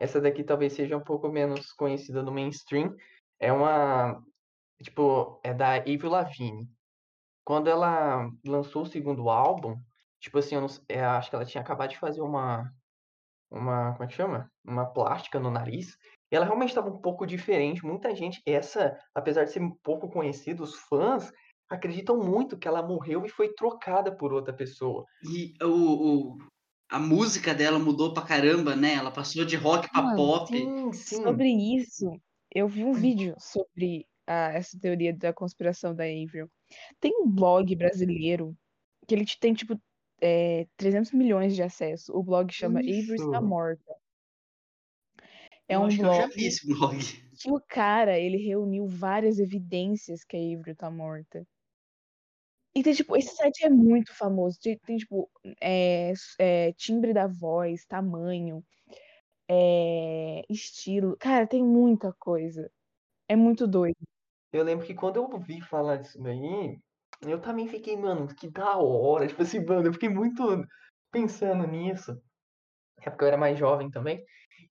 essa 0.00 0.20
daqui 0.20 0.42
talvez 0.42 0.72
seja 0.72 0.96
um 0.96 1.02
pouco 1.02 1.28
menos 1.28 1.72
conhecida 1.72 2.22
no 2.22 2.32
mainstream, 2.32 2.94
é 3.38 3.52
uma, 3.52 4.22
tipo, 4.82 5.40
é 5.42 5.52
da 5.52 5.76
Avril 5.76 6.10
Lavigne. 6.10 6.68
quando 7.44 7.68
ela 7.68 8.30
lançou 8.44 8.82
o 8.82 8.86
segundo 8.86 9.28
álbum, 9.28 9.76
tipo 10.20 10.38
assim, 10.38 10.54
eu 10.54 10.62
não, 10.62 10.68
é, 10.88 11.04
acho 11.04 11.30
que 11.30 11.36
ela 11.36 11.44
tinha 11.44 11.62
acabado 11.62 11.90
de 11.90 11.98
fazer 11.98 12.22
uma, 12.22 12.70
uma, 13.50 13.92
como 13.92 14.04
é 14.04 14.06
que 14.06 14.14
chama? 14.14 14.50
Uma 14.64 14.86
plástica 14.86 15.38
no 15.38 15.50
nariz. 15.50 15.96
Ela 16.30 16.44
realmente 16.44 16.70
estava 16.70 16.88
um 16.88 17.00
pouco 17.00 17.26
diferente. 17.26 17.84
Muita 17.84 18.14
gente, 18.14 18.42
essa, 18.46 18.98
apesar 19.14 19.44
de 19.44 19.52
ser 19.52 19.60
pouco 19.82 20.08
conhecida, 20.10 20.62
os 20.62 20.74
fãs 20.88 21.30
acreditam 21.70 22.18
muito 22.18 22.58
que 22.58 22.66
ela 22.66 22.82
morreu 22.82 23.24
e 23.24 23.28
foi 23.28 23.52
trocada 23.54 24.14
por 24.14 24.32
outra 24.32 24.52
pessoa. 24.52 25.04
E 25.22 25.54
o, 25.62 25.68
o, 25.68 26.38
a 26.94 26.98
música 27.00 27.52
dela 27.52 27.76
mudou 27.76 28.14
pra 28.14 28.22
caramba, 28.22 28.76
né? 28.76 28.94
Ela 28.94 29.10
passou 29.10 29.44
de 29.44 29.56
rock 29.56 29.90
pra 29.90 30.00
Mano, 30.02 30.16
pop. 30.16 30.56
Sim, 30.56 30.92
sim. 30.92 31.16
Sobre 31.24 31.48
isso, 31.48 32.08
eu 32.54 32.68
vi 32.68 32.84
um 32.84 32.92
vídeo 32.92 33.34
sobre 33.36 34.06
a- 34.24 34.52
essa 34.52 34.78
teoria 34.78 35.12
da 35.12 35.32
conspiração 35.32 35.92
da 35.92 36.04
Avril. 36.04 36.48
Tem 37.00 37.12
um 37.20 37.28
blog 37.28 37.74
brasileiro 37.74 38.56
que 39.08 39.14
ele 39.16 39.24
tem, 39.40 39.52
tipo, 39.52 39.76
é, 40.20 40.68
300 40.76 41.10
milhões 41.10 41.56
de 41.56 41.64
acesso. 41.64 42.16
O 42.16 42.22
blog 42.22 42.52
chama 42.52 42.78
Avril 42.78 43.00
Está 43.16 43.38
Isso. 43.38 43.42
Morta. 43.42 43.94
É 45.68 45.74
eu 45.74 45.80
um 45.82 45.88
que 45.88 45.94
eu 45.94 46.04
já 46.04 46.26
blog 46.26 46.34
vi 46.36 46.46
esse 46.46 46.64
blog. 46.64 46.98
que 47.40 47.50
o 47.50 47.60
cara, 47.60 48.16
ele 48.16 48.36
reuniu 48.36 48.86
várias 48.86 49.40
evidências 49.40 50.22
que 50.22 50.36
a 50.36 50.56
Avril 50.56 50.76
tá 50.76 50.88
morta. 50.92 51.44
E 52.76 52.82
tem, 52.82 52.92
tipo, 52.92 53.16
esse 53.16 53.36
site 53.36 53.64
é 53.64 53.70
muito 53.70 54.12
famoso. 54.14 54.58
Tem, 54.60 54.76
tem, 54.78 54.96
tipo, 54.96 55.30
é, 55.60 56.12
é, 56.38 56.72
timbre 56.72 57.12
da 57.12 57.28
voz, 57.28 57.84
tamanho, 57.86 58.64
é, 59.48 60.42
estilo. 60.50 61.16
Cara, 61.18 61.46
tem 61.46 61.62
muita 61.62 62.12
coisa. 62.18 62.70
É 63.28 63.36
muito 63.36 63.66
doido. 63.66 63.96
Eu 64.52 64.64
lembro 64.64 64.86
que 64.86 64.94
quando 64.94 65.16
eu 65.16 65.24
ouvi 65.24 65.60
falar 65.60 65.96
disso 65.96 66.20
daí, 66.22 66.78
eu 67.22 67.40
também 67.40 67.68
fiquei, 67.68 67.96
mano, 67.96 68.26
que 68.34 68.50
da 68.50 68.76
hora. 68.76 69.26
Tipo 69.26 69.42
assim, 69.42 69.64
mano, 69.64 69.88
eu 69.88 69.92
fiquei 69.92 70.08
muito 70.08 70.66
pensando 71.12 71.66
nisso. 71.66 72.20
É 73.02 73.10
porque 73.10 73.24
eu 73.24 73.28
era 73.28 73.36
mais 73.36 73.58
jovem 73.58 73.90
também. 73.90 74.24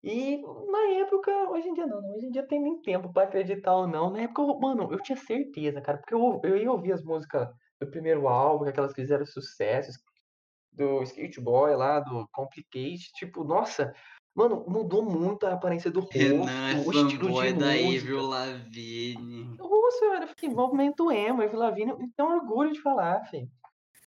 E 0.03 0.37
na 0.37 1.01
época, 1.01 1.31
hoje 1.49 1.69
em 1.69 1.73
dia 1.73 1.87
não, 1.87 1.99
hoje 2.15 2.25
em 2.27 2.31
dia 2.31 2.45
tem 2.45 2.61
nem 2.61 2.81
tempo 2.81 3.11
pra 3.13 3.23
acreditar 3.23 3.75
ou 3.75 3.87
não. 3.87 4.11
Na 4.11 4.21
época, 4.21 4.41
eu, 4.41 4.59
mano, 4.59 4.91
eu 4.91 4.99
tinha 5.01 5.17
certeza, 5.17 5.81
cara, 5.81 5.97
porque 5.99 6.13
eu, 6.13 6.41
eu 6.43 6.57
ia 6.57 6.71
ouvir 6.71 6.93
as 6.93 7.03
músicas 7.03 7.47
do 7.85 7.91
primeiro 7.91 8.27
álbum, 8.27 8.65
aquelas 8.65 8.93
que 8.93 9.01
fizeram 9.01 9.25
sucessos, 9.25 9.97
do 10.71 11.03
Skate 11.03 11.39
Boy 11.39 11.75
lá, 11.75 11.99
do 11.99 12.27
Complicate, 12.31 13.11
tipo, 13.13 13.43
nossa, 13.43 13.93
mano, 14.35 14.65
mudou 14.67 15.03
muito 15.03 15.45
a 15.45 15.53
aparência 15.53 15.91
do 15.91 15.99
rosto, 15.99 16.17
Renan 16.17 16.69
é 16.71 16.75
o 16.75 16.91
estilo 16.91 17.41
de 17.41 17.53
da. 17.53 17.71
Avril 17.71 18.21
Lavigne. 18.21 19.57
Nossa, 19.57 20.05
eu 20.05 20.13
era 20.13 20.27
fiquei 20.27 20.49
movimento 20.49 21.11
emo, 21.11 21.41
Avril 21.41 21.59
Lavigne, 21.59 21.93
tem 22.15 22.25
orgulho 22.25 22.73
de 22.73 22.81
falar, 22.81 23.23
filho. 23.25 23.49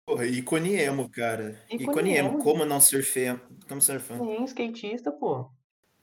Porra, 0.06 0.24
ícone 0.24 0.74
emo, 0.76 1.10
cara. 1.10 1.60
Ícone 1.68 2.14
emo. 2.14 2.28
emo, 2.28 2.38
Como 2.38 2.64
não 2.64 2.80
ser 2.80 3.02
fã? 3.02 3.40
Como 3.68 3.80
ser 3.80 3.98
fã? 3.98 4.16
Sim, 4.18 4.44
skatista, 4.44 5.10
pô. 5.10 5.50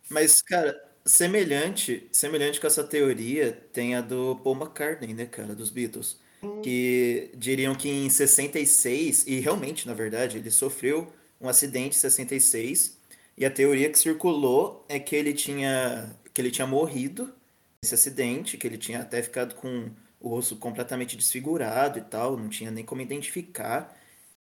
Mas, 0.09 0.41
cara, 0.41 0.77
semelhante, 1.05 2.09
semelhante 2.11 2.59
com 2.59 2.67
essa 2.67 2.83
teoria, 2.83 3.53
tem 3.71 3.95
a 3.95 4.01
do 4.01 4.35
Paul 4.43 4.57
McCartney, 4.57 5.13
né, 5.13 5.25
cara, 5.25 5.55
dos 5.55 5.69
Beatles. 5.69 6.19
Que 6.61 7.31
diriam 7.35 7.75
que 7.75 7.89
em 7.89 8.09
66, 8.09 9.27
e 9.27 9.39
realmente, 9.39 9.87
na 9.87 9.93
verdade, 9.93 10.37
ele 10.37 10.51
sofreu 10.51 11.11
um 11.39 11.47
acidente 11.49 11.95
em 11.97 11.99
66, 11.99 12.97
e 13.37 13.45
a 13.45 13.51
teoria 13.51 13.89
que 13.89 13.99
circulou 13.99 14.85
é 14.89 14.99
que 14.99 15.15
ele 15.15 15.33
tinha, 15.33 16.15
que 16.33 16.41
ele 16.41 16.51
tinha 16.51 16.67
morrido 16.67 17.33
nesse 17.81 17.95
acidente, 17.95 18.57
que 18.57 18.67
ele 18.67 18.77
tinha 18.77 19.01
até 19.01 19.21
ficado 19.21 19.55
com 19.55 19.91
o 20.19 20.29
rosto 20.29 20.55
completamente 20.55 21.17
desfigurado 21.17 21.99
e 21.99 22.01
tal, 22.01 22.37
não 22.37 22.49
tinha 22.49 22.71
nem 22.71 22.85
como 22.85 23.01
identificar. 23.01 23.97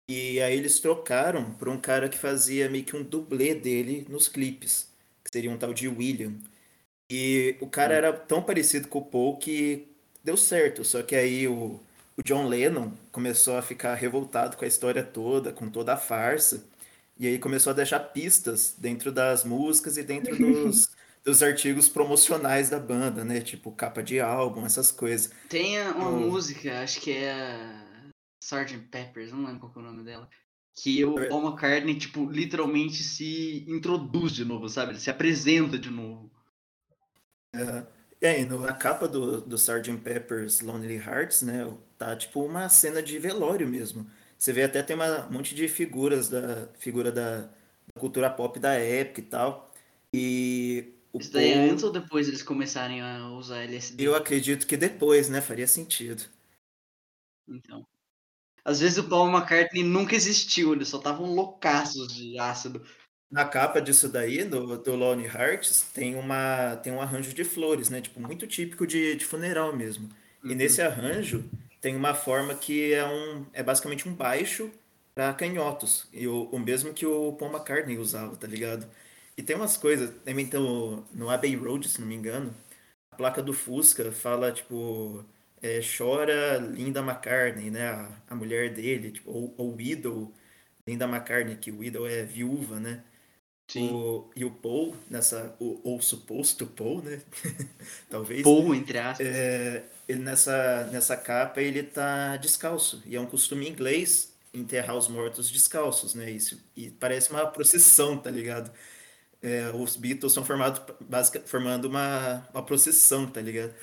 E 0.08 0.40
aí 0.42 0.56
eles 0.56 0.80
trocaram 0.80 1.54
por 1.54 1.68
um 1.68 1.80
cara 1.80 2.08
que 2.08 2.18
fazia 2.18 2.68
meio 2.70 2.84
que 2.84 2.96
um 2.96 3.02
dublê 3.02 3.54
dele 3.54 4.06
nos 4.08 4.28
clipes, 4.28 4.88
que 5.24 5.30
seria 5.32 5.50
um 5.50 5.58
tal 5.58 5.72
de 5.74 5.88
William. 5.88 6.34
E 7.10 7.56
o 7.60 7.68
cara 7.68 7.94
era 7.94 8.12
tão 8.12 8.42
parecido 8.42 8.88
com 8.88 9.00
o 9.00 9.04
Paul 9.04 9.38
que 9.38 9.88
deu 10.24 10.36
certo, 10.36 10.84
só 10.84 11.02
que 11.02 11.14
aí 11.14 11.46
o, 11.48 11.80
o 12.16 12.22
John 12.24 12.46
Lennon 12.48 12.92
começou 13.10 13.56
a 13.56 13.62
ficar 13.62 13.94
revoltado 13.94 14.56
com 14.56 14.64
a 14.64 14.68
história 14.68 15.02
toda, 15.02 15.52
com 15.52 15.68
toda 15.70 15.94
a 15.94 15.96
farsa, 15.96 16.64
e 17.18 17.26
aí 17.26 17.38
começou 17.38 17.70
a 17.72 17.74
deixar 17.74 18.00
pistas 18.00 18.74
dentro 18.78 19.12
das 19.12 19.44
músicas 19.44 19.96
e 19.96 20.02
dentro 20.02 20.36
dos, 20.36 20.88
dos 21.24 21.42
artigos 21.42 21.88
promocionais 21.88 22.68
da 22.70 22.78
banda, 22.80 23.24
né? 23.24 23.40
Tipo 23.40 23.70
capa 23.72 24.02
de 24.02 24.18
álbum, 24.20 24.64
essas 24.66 24.90
coisas. 24.90 25.30
Tem 25.48 25.80
uma 25.82 26.08
Oh. 26.08 26.18
música, 26.18 26.80
acho 26.82 27.00
que 27.00 27.12
é 27.12 27.32
a 27.32 28.10
Sgt. 28.42 28.78
Peppers, 28.90 29.30
não 29.32 29.44
lembro 29.44 29.68
qual 29.70 29.84
é 29.84 29.88
o 29.88 29.92
nome 29.92 30.04
dela. 30.04 30.28
Que 30.74 31.04
o 31.04 31.14
Paul 31.28 31.46
McCartney, 31.48 31.98
tipo, 31.98 32.24
literalmente 32.30 33.04
se 33.04 33.62
introduz 33.68 34.32
de 34.32 34.42
novo, 34.44 34.68
sabe? 34.70 34.92
Ele 34.92 34.98
se 35.00 35.10
apresenta 35.10 35.78
de 35.78 35.90
novo. 35.90 36.30
É, 38.22 38.40
e 38.40 38.44
no- 38.46 38.60
na 38.60 38.72
capa 38.74 39.08
do, 39.08 39.40
do 39.40 39.56
Sgt. 39.56 39.98
Pepper's 39.98 40.60
Lonely 40.60 40.96
Hearts, 40.96 41.42
né, 41.42 41.66
tá 41.98 42.14
tipo 42.16 42.44
uma 42.44 42.68
cena 42.68 43.02
de 43.02 43.18
velório 43.18 43.68
mesmo. 43.68 44.08
Você 44.38 44.52
vê 44.52 44.62
até 44.64 44.82
tem 44.82 44.94
uma, 44.96 45.26
um 45.26 45.32
monte 45.32 45.54
de 45.54 45.68
figuras 45.68 46.28
da 46.28 46.68
figura 46.78 47.10
da, 47.12 47.42
da 47.42 48.00
cultura 48.00 48.30
pop 48.30 48.58
da 48.60 48.74
época 48.74 49.20
e 49.20 49.24
tal. 49.24 49.72
E 50.14 50.94
o 51.12 51.18
Isso 51.18 51.32
daí 51.32 51.50
é 51.50 51.70
antes 51.70 51.84
ou 51.84 51.90
depois 51.92 52.28
eles 52.28 52.42
começarem 52.42 53.00
a 53.00 53.30
usar 53.30 53.62
LSD? 53.62 54.04
eu 54.04 54.14
acredito 54.14 54.66
que 54.66 54.76
depois, 54.76 55.28
né, 55.30 55.40
faria 55.40 55.66
sentido. 55.66 56.24
Então. 57.48 57.86
Às 58.64 58.80
vezes 58.80 58.98
o 58.98 59.08
Paul 59.08 59.28
McCartney 59.30 59.84
nunca 59.84 60.14
existiu, 60.16 60.72
eles 60.74 60.88
só 60.88 60.98
estavam 60.98 61.34
loucaços 61.34 62.14
de 62.14 62.38
ácido. 62.38 62.84
Na 63.32 63.46
capa 63.46 63.80
disso 63.80 64.08
daí, 64.10 64.44
do, 64.44 64.76
do 64.78 64.94
Lonely 64.96 65.26
Hearts, 65.26 65.90
tem 65.94 66.16
uma 66.16 66.76
tem 66.78 66.92
um 66.92 67.00
arranjo 67.00 67.32
de 67.34 67.44
flores, 67.44 67.90
né, 67.90 68.00
tipo 68.02 68.20
muito 68.20 68.46
típico 68.46 68.86
de, 68.86 69.16
de 69.16 69.24
funeral 69.24 69.74
mesmo. 69.74 70.10
E 70.46 70.54
Uhum. 70.54 70.56
nesse 70.56 70.82
arranjo 70.82 71.50
tem 71.80 71.96
uma 71.96 72.14
forma 72.14 72.54
que 72.54 72.92
é 72.92 73.04
um 73.06 73.46
é 73.54 73.62
basicamente 73.62 74.08
um 74.08 74.14
baixo 74.14 74.70
para 75.14 75.32
canhotos, 75.34 76.08
e 76.12 76.26
o, 76.28 76.44
o 76.52 76.58
mesmo 76.58 76.92
que 76.94 77.06
o 77.06 77.32
Paul 77.34 77.50
McCartney 77.52 77.98
usava, 77.98 78.36
tá 78.36 78.46
ligado? 78.46 78.86
E 79.36 79.42
tem 79.42 79.56
umas 79.56 79.76
coisas, 79.78 80.10
também 80.24 80.44
então 80.46 81.06
no 81.12 81.30
Abbey 81.30 81.54
Road, 81.56 81.88
se 81.88 82.00
não 82.00 82.08
me 82.08 82.14
engano, 82.14 82.54
a 83.12 83.16
placa 83.16 83.42
do 83.42 83.52
Fusca 83.54 84.12
fala 84.12 84.52
tipo 84.52 85.24
é, 85.62 85.80
chora 85.82 86.58
Linda 86.58 87.00
McCartney, 87.00 87.70
né, 87.70 87.88
a, 87.88 88.10
a 88.30 88.34
mulher 88.34 88.72
dele, 88.74 89.12
tipo, 89.12 89.30
ou, 89.30 89.54
ou 89.58 89.74
Widow 89.76 90.32
Linda 90.86 91.06
McCartney, 91.06 91.56
que 91.56 91.70
Widow 91.72 92.06
é 92.06 92.24
viúva, 92.24 92.80
né? 92.80 93.02
Sim. 93.68 93.90
O, 93.90 94.30
e 94.36 94.44
o 94.44 94.50
Paul, 94.50 94.94
nessa, 95.08 95.56
o, 95.58 95.80
ou 95.82 96.00
suposto 96.02 96.66
Paul, 96.66 97.02
né? 97.02 97.22
Talvez. 98.10 98.42
Paul, 98.42 98.74
entre 98.74 98.98
aspas. 98.98 99.26
É, 99.26 99.84
ele 100.08 100.20
nessa, 100.20 100.84
nessa 100.92 101.16
capa 101.16 101.60
ele 101.62 101.82
tá 101.82 102.36
descalço. 102.36 103.02
E 103.06 103.16
é 103.16 103.20
um 103.20 103.26
costume 103.26 103.68
inglês 103.68 104.32
enterrar 104.52 104.96
os 104.96 105.08
mortos 105.08 105.50
descalços, 105.50 106.14
né? 106.14 106.30
Isso, 106.30 106.60
e 106.76 106.90
parece 106.90 107.30
uma 107.30 107.46
procissão, 107.46 108.18
tá 108.18 108.30
ligado? 108.30 108.70
É, 109.42 109.70
os 109.70 109.96
Beatles 109.96 110.32
são 110.32 110.44
formados, 110.44 110.80
basic, 111.00 111.40
formando 111.48 111.86
uma, 111.86 112.46
uma 112.52 112.62
procissão, 112.64 113.26
tá 113.26 113.40
ligado? 113.40 113.74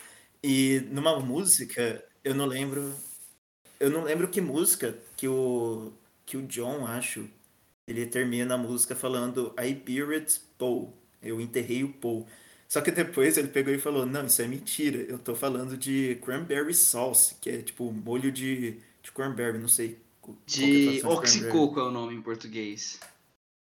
E 0.43 0.81
numa 0.91 1.19
música, 1.19 2.03
eu 2.23 2.35
não 2.35 2.45
lembro. 2.45 2.95
Eu 3.79 3.89
não 3.89 4.03
lembro 4.03 4.27
que 4.29 4.41
música 4.41 4.97
que 5.17 5.27
o, 5.27 5.93
que 6.25 6.37
o 6.37 6.43
John, 6.47 6.85
acho, 6.85 7.29
ele 7.89 8.05
termina 8.05 8.53
a 8.53 8.57
música 8.57 8.95
falando 8.95 9.53
I 9.59 9.73
buried 9.73 10.31
Paul. 10.57 10.93
Eu 11.21 11.41
enterrei 11.41 11.83
o 11.83 11.91
Paul. 11.91 12.27
Só 12.67 12.81
que 12.81 12.91
depois 12.91 13.35
ele 13.35 13.47
pegou 13.47 13.73
e 13.73 13.79
falou: 13.79 14.05
Não, 14.05 14.27
isso 14.27 14.41
é 14.41 14.47
mentira. 14.47 14.99
Eu 14.99 15.17
tô 15.17 15.33
falando 15.33 15.75
de 15.75 16.19
cranberry 16.23 16.73
sauce, 16.73 17.35
que 17.41 17.49
é 17.49 17.61
tipo 17.63 17.91
molho 17.91 18.31
de, 18.31 18.79
de 19.01 19.11
cranberry, 19.11 19.57
não 19.57 19.67
sei. 19.67 19.99
que 20.45 20.99
é 20.99 20.99
De 20.99 21.05
oxicoco 21.05 21.79
é 21.79 21.83
o 21.83 21.91
nome 21.91 22.13
em 22.13 22.21
português. 22.21 22.99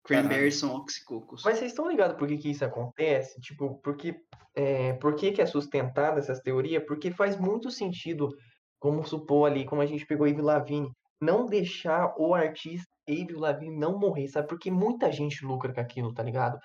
Cranberries 0.04 0.56
são 0.56 0.74
oxicocos. 0.76 1.42
Mas 1.44 1.58
vocês 1.58 1.72
estão 1.72 1.88
ligados 1.88 2.16
por 2.16 2.28
que, 2.28 2.36
que 2.36 2.50
isso 2.50 2.64
acontece? 2.64 3.40
Tipo, 3.40 3.74
porque, 3.82 4.20
é, 4.54 4.92
por 4.94 5.14
que, 5.14 5.32
que 5.32 5.42
é 5.42 5.46
sustentada 5.46 6.18
essas 6.18 6.40
teorias? 6.40 6.84
Porque 6.86 7.10
faz 7.10 7.36
muito 7.38 7.70
sentido, 7.70 8.36
como 8.80 9.06
supor 9.06 9.50
ali, 9.50 9.64
como 9.64 9.80
a 9.80 9.86
gente 9.86 10.06
pegou 10.06 10.26
Avril 10.26 10.44
Lavigne, 10.44 10.92
não 11.22 11.46
deixar 11.46 12.14
o 12.18 12.34
artista 12.34 12.90
Avril 13.08 13.38
Lavigne 13.40 13.76
não 13.76 13.98
morrer, 13.98 14.28
sabe? 14.28 14.48
Porque 14.48 14.70
muita 14.70 15.10
gente 15.10 15.44
lucra 15.44 15.72
com 15.72 15.80
aquilo, 15.80 16.12
tá 16.12 16.22
ligado? 16.22 16.58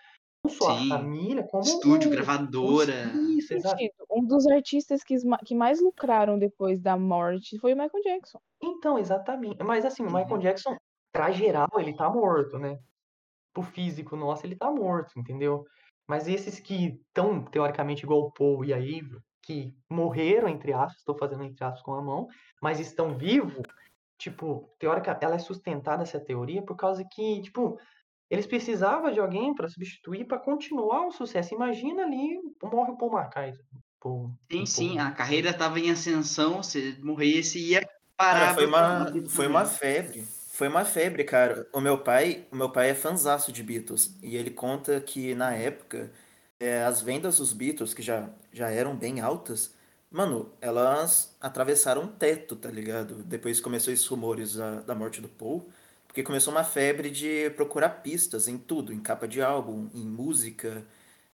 Não 0.44 0.52
só 0.52 0.78
Sim. 0.78 0.86
a 0.92 0.98
família, 0.98 1.44
como 1.50 1.64
Estúdio, 1.64 2.10
o- 2.10 2.12
gravadora. 2.12 3.12
Isso, 3.38 3.54
exato. 3.54 3.82
Um 4.10 4.26
dos 4.26 4.48
artistas 4.48 5.04
que, 5.04 5.16
que 5.46 5.56
mais 5.56 5.82
lucraram 5.82 6.38
depois 6.38 6.80
da 6.80 6.98
morte 6.98 7.58
foi 7.60 7.74
o 7.74 7.78
Michael 7.78 8.04
Jackson. 8.04 8.40
Então, 8.62 8.98
exatamente. 8.98 9.64
Mas 9.64 9.86
assim, 9.86 10.04
o 10.04 10.08
Michael 10.08 10.32
Uhum. 10.32 10.40
Jackson, 10.40 10.78
pra 11.12 11.32
geral, 11.32 11.68
ele 11.78 11.96
tá 11.96 12.10
morto, 12.10 12.58
né? 12.58 12.78
Pro 13.54 13.64
físico 13.64 14.16
nosso, 14.16 14.46
ele 14.46 14.56
tá 14.56 14.72
morto, 14.72 15.20
entendeu? 15.20 15.66
Mas 16.08 16.28
esses 16.28 16.60
que 16.60 17.00
estão, 17.08 17.44
teoricamente, 17.44 18.04
igual 18.06 18.22
o 18.22 18.32
Paul 18.32 18.64
e 18.64 18.74
a 18.74 18.78
Avril, 18.78 19.20
que 19.42 19.74
morreram, 19.90 20.48
entre 20.48 20.72
aspas, 20.74 20.98
estou 21.00 21.18
fazendo 21.18 21.44
entre 21.44 21.64
aspas 21.64 21.82
com 21.82 21.94
a 21.94 22.02
mão, 22.02 22.28
mas 22.62 22.80
estão 22.80 23.18
vivos, 23.18 23.66
tipo, 24.18 24.70
teórica, 24.80 25.18
ela 25.22 25.36
é 25.36 25.40
sustentada 25.40 26.04
essa 26.04 26.20
teoria 26.20 26.62
por 26.62 26.76
causa 26.76 27.04
que, 27.04 27.42
tipo, 27.42 27.80
eles 28.30 28.46
precisavam 28.46 29.12
de 29.12 29.20
alguém 29.20 29.54
para 29.54 29.70
substituir 29.70 30.26
para 30.26 30.40
continuar 30.40 31.08
o 31.08 31.12
sucesso. 31.12 31.54
Imagina 31.54 32.04
ali, 32.04 32.40
morre 32.62 32.92
o 32.92 32.98
Paul 32.98 33.18
McCartney. 33.18 33.66
Paul, 34.00 34.32
Sim, 34.52 34.66
sim, 34.66 35.00
a 35.00 35.12
carreira 35.12 35.54
tava 35.54 35.80
em 35.80 35.90
ascensão, 35.90 36.62
se 36.62 36.98
morresse 37.02 37.60
ia 37.60 37.88
parar. 38.16 38.40
Cara, 38.40 38.54
foi 38.54 38.66
uma, 38.66 39.30
foi 39.30 39.48
uma 39.48 39.66
febre. 39.66 40.24
Foi 40.52 40.68
uma 40.68 40.84
febre, 40.84 41.24
cara. 41.24 41.68
O 41.72 41.80
meu 41.80 42.00
pai, 42.00 42.48
o 42.52 42.56
meu 42.56 42.72
pai 42.72 42.90
é 42.90 42.96
fanzaço 42.96 43.52
de 43.52 43.62
Beatles. 43.62 44.18
E 44.24 44.36
ele 44.36 44.50
conta 44.50 45.00
que 45.00 45.36
na 45.36 45.54
época, 45.54 46.12
é, 46.60 46.84
as 46.84 47.00
vendas 47.02 47.38
dos 47.38 47.54
Beatles, 47.54 47.94
que 47.94 48.02
já, 48.02 48.30
já 48.52 48.70
eram 48.70 48.96
bem 48.96 49.22
altas, 49.22 49.77
mano, 50.10 50.52
elas 50.62 51.36
atravessaram 51.40 52.04
um 52.04 52.08
teto, 52.08 52.56
tá 52.56 52.70
ligado? 52.70 53.24
Depois 53.24 53.60
começou 53.60 53.94
esses 53.94 54.06
rumores 54.08 54.56
da, 54.56 54.82
da 54.82 54.96
morte 54.96 55.22
do 55.22 55.30
Paul. 55.30 55.70
Porque 56.08 56.24
começou 56.24 56.52
uma 56.52 56.64
febre 56.64 57.12
de 57.12 57.50
procurar 57.52 58.02
pistas 58.02 58.48
em 58.48 58.58
tudo, 58.58 58.92
em 58.92 59.00
capa 59.00 59.28
de 59.28 59.42
álbum, 59.42 59.90
em 59.94 60.06
música. 60.06 60.86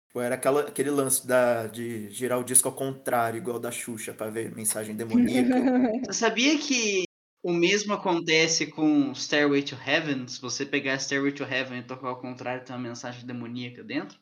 Tipo, 0.07 0.21
Era 0.21 0.35
aquela, 0.35 0.61
aquele 0.61 0.89
lance 0.89 1.27
da, 1.27 1.67
de 1.67 2.09
girar 2.11 2.39
o 2.39 2.43
disco 2.43 2.67
ao 2.67 2.73
contrário, 2.73 3.37
igual 3.37 3.59
da 3.59 3.71
Xuxa, 3.71 4.13
pra 4.13 4.29
ver 4.29 4.55
mensagem 4.55 4.95
demoníaca. 4.95 5.49
Você 6.07 6.13
sabia 6.13 6.57
que 6.57 7.03
o 7.43 7.51
mesmo 7.51 7.93
acontece 7.93 8.67
com 8.67 9.13
Stairway 9.13 9.63
to 9.63 9.75
Heaven? 9.75 10.27
Se 10.27 10.41
você 10.41 10.65
pegar 10.65 10.99
Stairway 10.99 11.31
to 11.31 11.43
Heaven 11.43 11.79
e 11.79 11.83
tocar 11.83 12.07
ao 12.09 12.19
contrário, 12.19 12.63
tem 12.63 12.75
uma 12.75 12.87
mensagem 12.87 13.25
demoníaca 13.25 13.83
dentro? 13.83 14.19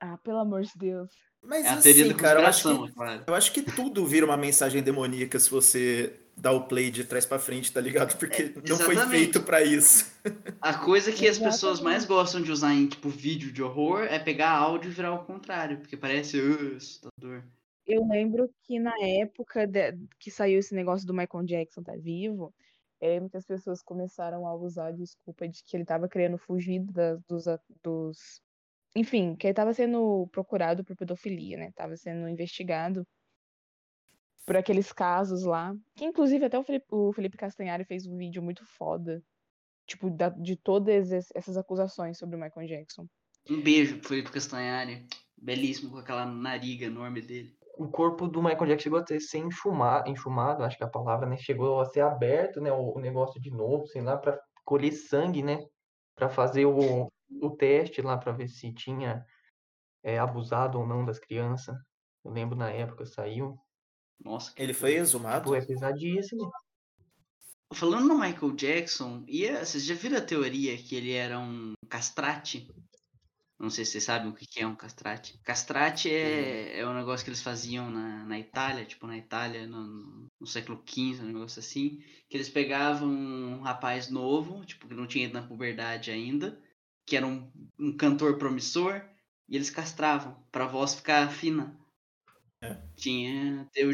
Ah, 0.00 0.18
pelo 0.18 0.38
amor 0.38 0.62
de 0.62 0.72
Deus. 0.76 1.10
Mas 1.46 1.64
É 1.64 1.68
a 1.70 1.76
teoria 1.80 2.02
assim, 2.04 2.12
da 2.12 2.18
cara, 2.18 2.40
eu 2.40 2.46
acho 2.46 2.62
que 2.62 2.84
é 2.88 2.92
claro. 2.92 3.24
Eu 3.26 3.34
acho 3.34 3.52
que 3.52 3.62
tudo 3.62 4.04
vira 4.06 4.26
uma 4.26 4.36
mensagem 4.36 4.82
demoníaca 4.82 5.38
se 5.38 5.48
você 5.50 6.12
dá 6.36 6.52
o 6.52 6.64
play 6.66 6.90
de 6.90 7.04
trás 7.04 7.24
pra 7.24 7.38
frente, 7.38 7.72
tá 7.72 7.80
ligado? 7.80 8.16
Porque 8.18 8.52
não 8.68 8.76
foi 8.76 8.96
É, 8.96 9.06
feito 9.06 9.42
pra 9.42 9.62
isso. 9.62 10.12
A 10.60 10.74
coisa 10.74 11.10
que 11.12 11.26
as 11.26 11.38
pessoas 11.38 11.80
mais 11.80 12.04
gostam 12.04 12.42
de 12.42 12.50
usar 12.52 12.74
em 12.74 12.86
tipo 12.88 13.08
vídeo 13.08 13.52
de 13.52 13.62
horror 13.62 14.02
é 14.02 14.18
pegar 14.18 14.50
áudio 14.50 14.90
e 14.90 14.94
virar 14.94 15.08
ao 15.08 15.24
contrário, 15.24 15.78
porque 15.78 15.96
parece 15.96 16.38
"Ah, 16.40 16.76
assustador. 16.76 17.42
Eu 17.86 18.06
lembro 18.08 18.50
que 18.64 18.80
na 18.80 18.94
época 19.00 19.66
de- 19.66 19.96
que 20.18 20.30
saiu 20.30 20.58
esse 20.58 20.74
negócio 20.74 21.06
do 21.06 21.14
Michael 21.14 21.44
Jackson 21.44 21.82
tá 21.84 21.94
vivo, 21.96 22.52
eu 23.00 23.08
lembro 23.10 23.30
que 23.30 23.36
as 23.36 23.46
pessoas 23.46 23.80
começaram 23.80 24.46
a 24.46 24.54
usar 24.56 24.88
a 24.88 24.92
desculpa 24.92 25.46
de 25.48 25.62
que 25.62 25.76
ele 25.76 25.84
tava 25.84 26.08
querendo 26.08 26.36
fugir 26.36 26.80
das- 26.80 27.20
dos, 27.28 27.44
dos. 27.84 28.40
Enfim, 28.96 29.36
que 29.36 29.46
ele 29.46 29.54
tava 29.54 29.74
sendo 29.74 30.26
procurado 30.32 30.82
por 30.82 30.96
pedofilia, 30.96 31.58
né? 31.58 31.70
Tava 31.76 31.96
sendo 31.98 32.26
investigado 32.28 33.06
por 34.46 34.56
aqueles 34.56 34.90
casos 34.90 35.42
lá. 35.44 35.76
Que 35.94 36.06
inclusive 36.06 36.46
até 36.46 36.58
o 36.58 36.64
Felipe, 36.64 36.86
o 36.90 37.12
Felipe 37.12 37.36
Castanhari 37.36 37.84
fez 37.84 38.06
um 38.06 38.16
vídeo 38.16 38.42
muito 38.42 38.64
foda. 38.64 39.22
Tipo, 39.86 40.08
da- 40.08 40.30
de 40.30 40.56
todas 40.56 41.12
es- 41.12 41.30
essas 41.34 41.58
acusações 41.58 42.16
sobre 42.16 42.36
o 42.36 42.38
Michael 42.40 42.66
Jackson. 42.66 43.06
Um 43.50 43.60
beijo 43.62 43.98
pro 43.98 44.08
Felipe 44.08 44.32
Castanhari, 44.32 45.06
belíssimo 45.36 45.90
com 45.90 45.98
aquela 45.98 46.24
nariga 46.24 46.86
enorme 46.86 47.20
dele. 47.20 47.54
O 47.76 47.88
corpo 47.88 48.26
do 48.26 48.42
Michael 48.42 48.66
Jackson 48.66 48.84
chegou 48.84 48.98
a 48.98 49.04
ter, 49.04 49.20
ser 49.20 49.38
enxumado, 49.38 50.08
enxumado, 50.08 50.64
acho 50.64 50.78
que 50.78 50.82
é 50.82 50.86
a 50.86 50.90
palavra, 50.90 51.28
né? 51.28 51.36
Chegou 51.36 51.78
a 51.80 51.84
ser 51.84 52.00
aberto, 52.00 52.62
né? 52.62 52.72
O, 52.72 52.96
o 52.96 52.98
negócio 52.98 53.38
de 53.38 53.50
novo, 53.50 53.86
sei 53.86 54.00
lá, 54.00 54.16
para 54.16 54.40
colher 54.64 54.92
sangue, 54.92 55.42
né? 55.42 55.64
Para 56.14 56.30
fazer 56.30 56.64
o, 56.64 57.12
o 57.30 57.50
teste 57.50 58.00
lá 58.02 58.16
para 58.16 58.32
ver 58.32 58.48
se 58.48 58.72
tinha 58.72 59.24
é, 60.02 60.18
abusado 60.18 60.78
ou 60.78 60.86
não 60.86 61.04
das 61.04 61.18
crianças. 61.18 61.76
Eu 62.24 62.30
lembro 62.30 62.56
na 62.56 62.70
época 62.70 63.04
saiu. 63.06 63.58
Nossa, 64.18 64.52
que 64.52 64.62
Ele 64.62 64.72
foi 64.74 64.94
exumado? 64.94 65.54
É 65.54 65.64
pesadíssimo. 65.64 66.50
Falando 67.74 68.06
no 68.08 68.18
Michael 68.18 68.52
Jackson, 68.52 69.24
e 69.26 69.46
a- 69.48 69.64
vocês 69.64 69.84
já 69.84 69.94
viram 69.94 70.18
a 70.18 70.20
teoria 70.22 70.76
que 70.76 70.94
ele 70.94 71.12
era 71.12 71.38
um 71.38 71.72
castrate? 71.88 72.68
Não 73.58 73.70
sei 73.70 73.84
se 73.84 73.92
vocês 73.92 74.04
sabem 74.04 74.28
o 74.30 74.34
que 74.34 74.46
que 74.46 74.60
é 74.60 74.66
um 74.66 74.76
castrate. 74.76 75.38
Castrate 75.42 76.10
é, 76.10 76.78
é 76.78 76.86
um 76.86 76.94
negócio 76.94 77.24
que 77.24 77.30
eles 77.30 77.42
faziam 77.42 77.90
na, 77.90 78.24
na 78.24 78.38
Itália, 78.38 78.84
tipo 78.84 79.06
na 79.06 79.16
Itália 79.16 79.66
no, 79.66 80.28
no 80.38 80.46
século 80.46 80.82
XV, 80.86 81.22
um 81.22 81.26
negócio 81.32 81.58
assim. 81.60 81.98
Que 82.28 82.36
eles 82.36 82.48
pegavam 82.48 83.08
um 83.08 83.60
rapaz 83.62 84.10
novo, 84.10 84.64
tipo, 84.64 84.86
que 84.86 84.94
não 84.94 85.06
tinha 85.06 85.24
ido 85.24 85.34
na 85.34 85.46
puberdade 85.46 86.10
ainda, 86.10 86.60
que 87.06 87.16
era 87.16 87.26
um, 87.26 87.48
um 87.78 87.96
cantor 87.96 88.36
promissor, 88.36 89.00
e 89.48 89.54
eles 89.56 89.70
castravam 89.70 90.36
pra 90.50 90.66
voz 90.66 90.94
ficar 90.96 91.30
fina. 91.30 91.74
É. 92.60 92.76
Tinha. 92.96 93.66
Eu, 93.74 93.90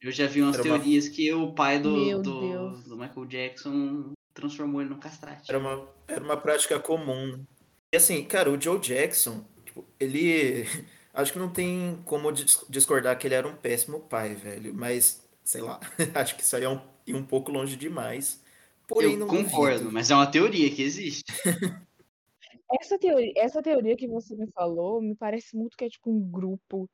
eu 0.00 0.10
já 0.10 0.26
vi 0.26 0.42
umas 0.42 0.58
Era 0.58 0.64
uma- 0.68 0.78
teorias 0.78 1.08
que 1.08 1.32
o 1.32 1.52
pai 1.52 1.78
do, 1.78 2.20
do, 2.22 2.70
do 2.82 2.96
Michael 2.96 3.26
Jackson 3.26 4.12
transformou 4.34 4.80
ele 4.80 4.90
num 4.90 4.98
castrate. 4.98 5.48
Era 5.48 5.58
uma, 5.58 5.88
era 6.08 6.22
uma 6.24 6.36
prática 6.36 6.78
comum. 6.80 7.44
E 7.92 7.96
assim, 7.96 8.24
cara, 8.24 8.50
o 8.50 8.60
Joe 8.60 8.78
Jackson, 8.80 9.44
tipo, 9.64 9.86
ele. 10.00 10.64
Acho 11.14 11.32
que 11.32 11.38
não 11.38 11.48
tem 11.48 11.98
como 12.04 12.30
dis- 12.30 12.62
discordar 12.68 13.16
que 13.18 13.26
ele 13.26 13.34
era 13.34 13.48
um 13.48 13.56
péssimo 13.56 14.00
pai, 14.00 14.34
velho. 14.34 14.74
Mas, 14.74 15.26
sei 15.42 15.62
lá, 15.62 15.80
acho 16.14 16.36
que 16.36 16.42
isso 16.42 16.54
aí 16.54 16.64
é 16.64 16.68
um, 16.68 16.78
um 17.08 17.22
pouco 17.24 17.50
longe 17.50 17.74
demais. 17.74 18.44
Porém, 18.86 19.12
eu 19.14 19.20
não 19.20 19.26
concordo, 19.26 19.78
duvido. 19.78 19.92
mas 19.92 20.10
é 20.10 20.14
uma 20.14 20.26
teoria 20.26 20.70
que 20.70 20.82
existe. 20.82 21.24
Essa 22.80 22.98
teoria, 22.98 23.32
essa 23.36 23.62
teoria 23.62 23.96
que 23.96 24.08
você 24.08 24.34
me 24.34 24.48
falou 24.52 25.00
me 25.00 25.14
parece 25.14 25.56
muito 25.56 25.76
que 25.76 25.84
é 25.84 25.88
tipo 25.88 26.10
um 26.10 26.20
grupo 26.20 26.88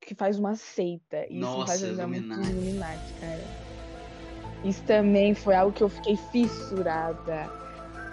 que 0.00 0.14
faz 0.14 0.38
uma 0.38 0.54
seita. 0.54 1.22
E 1.22 1.24
isso 1.24 1.32
me 1.34 1.40
Nossa, 1.40 1.66
faz 1.66 1.82
lembrar 1.82 2.06
muito 2.06 2.24
Illuminati. 2.24 2.50
Illuminati, 2.50 3.14
cara. 3.20 3.64
Isso 4.64 4.82
também 4.84 5.34
foi 5.34 5.54
algo 5.54 5.74
que 5.74 5.82
eu 5.82 5.88
fiquei 5.88 6.16
fissurada. 6.16 7.50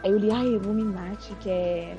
Aí 0.04 0.12
eu 0.12 0.17
li, 0.17 0.32
ai, 0.32 0.48
Illuminati 0.48 1.36
quer. 1.36 1.96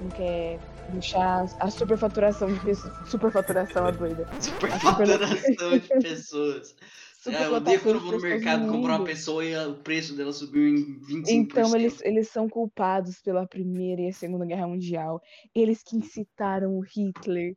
Não 0.00 0.10
quer 0.10 0.60
deixar 0.90 1.44
a 1.58 1.70
superfaturação 1.70 2.52
de 2.52 2.60
pessoas. 2.60 3.08
Superfaturação 3.08 3.88
é 3.88 3.92
doida. 3.92 4.28
Superfaturação 4.40 5.78
de 5.78 5.88
pessoas. 5.88 6.76
Ah, 7.26 7.42
eu 7.42 7.54
odeio 7.54 7.80
quando 7.80 7.96
eu 7.96 8.00
vou 8.00 8.12
no 8.12 8.20
mercado 8.20 8.70
comprar 8.70 8.96
uma 8.96 9.04
pessoa 9.04 9.44
e 9.44 9.54
a- 9.54 9.68
o 9.68 9.74
preço 9.74 10.14
dela 10.14 10.32
subiu 10.32 10.68
em 10.68 10.98
25%. 11.00 11.30
Então, 11.30 11.74
eles, 11.76 12.00
eles 12.02 12.28
são 12.28 12.48
culpados 12.48 13.20
pela 13.20 13.46
Primeira 13.46 14.02
e 14.02 14.08
a 14.08 14.12
Segunda 14.12 14.46
Guerra 14.46 14.68
Mundial. 14.68 15.20
Eles 15.54 15.82
que 15.82 15.96
incitaram 15.96 16.76
o 16.76 16.80
Hitler. 16.80 17.56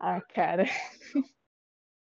Ah, 0.00 0.20
cara. 0.20 0.64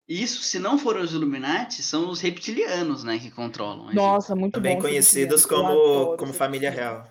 Isso, 0.08 0.42
se 0.42 0.58
não 0.58 0.78
foram 0.78 1.00
os 1.02 1.12
Illuminati, 1.14 1.82
são 1.82 2.10
os 2.10 2.20
reptilianos, 2.20 3.04
né, 3.04 3.18
que 3.18 3.30
controlam. 3.30 3.92
Nossa, 3.94 4.36
muito 4.36 4.54
Também 4.54 4.76
bom. 4.76 4.82
conhecidos 4.82 5.42
Reptiliano. 5.44 5.74
Eu 5.74 6.04
como, 6.06 6.16
como 6.18 6.32
família 6.32 6.70
real. 6.70 7.10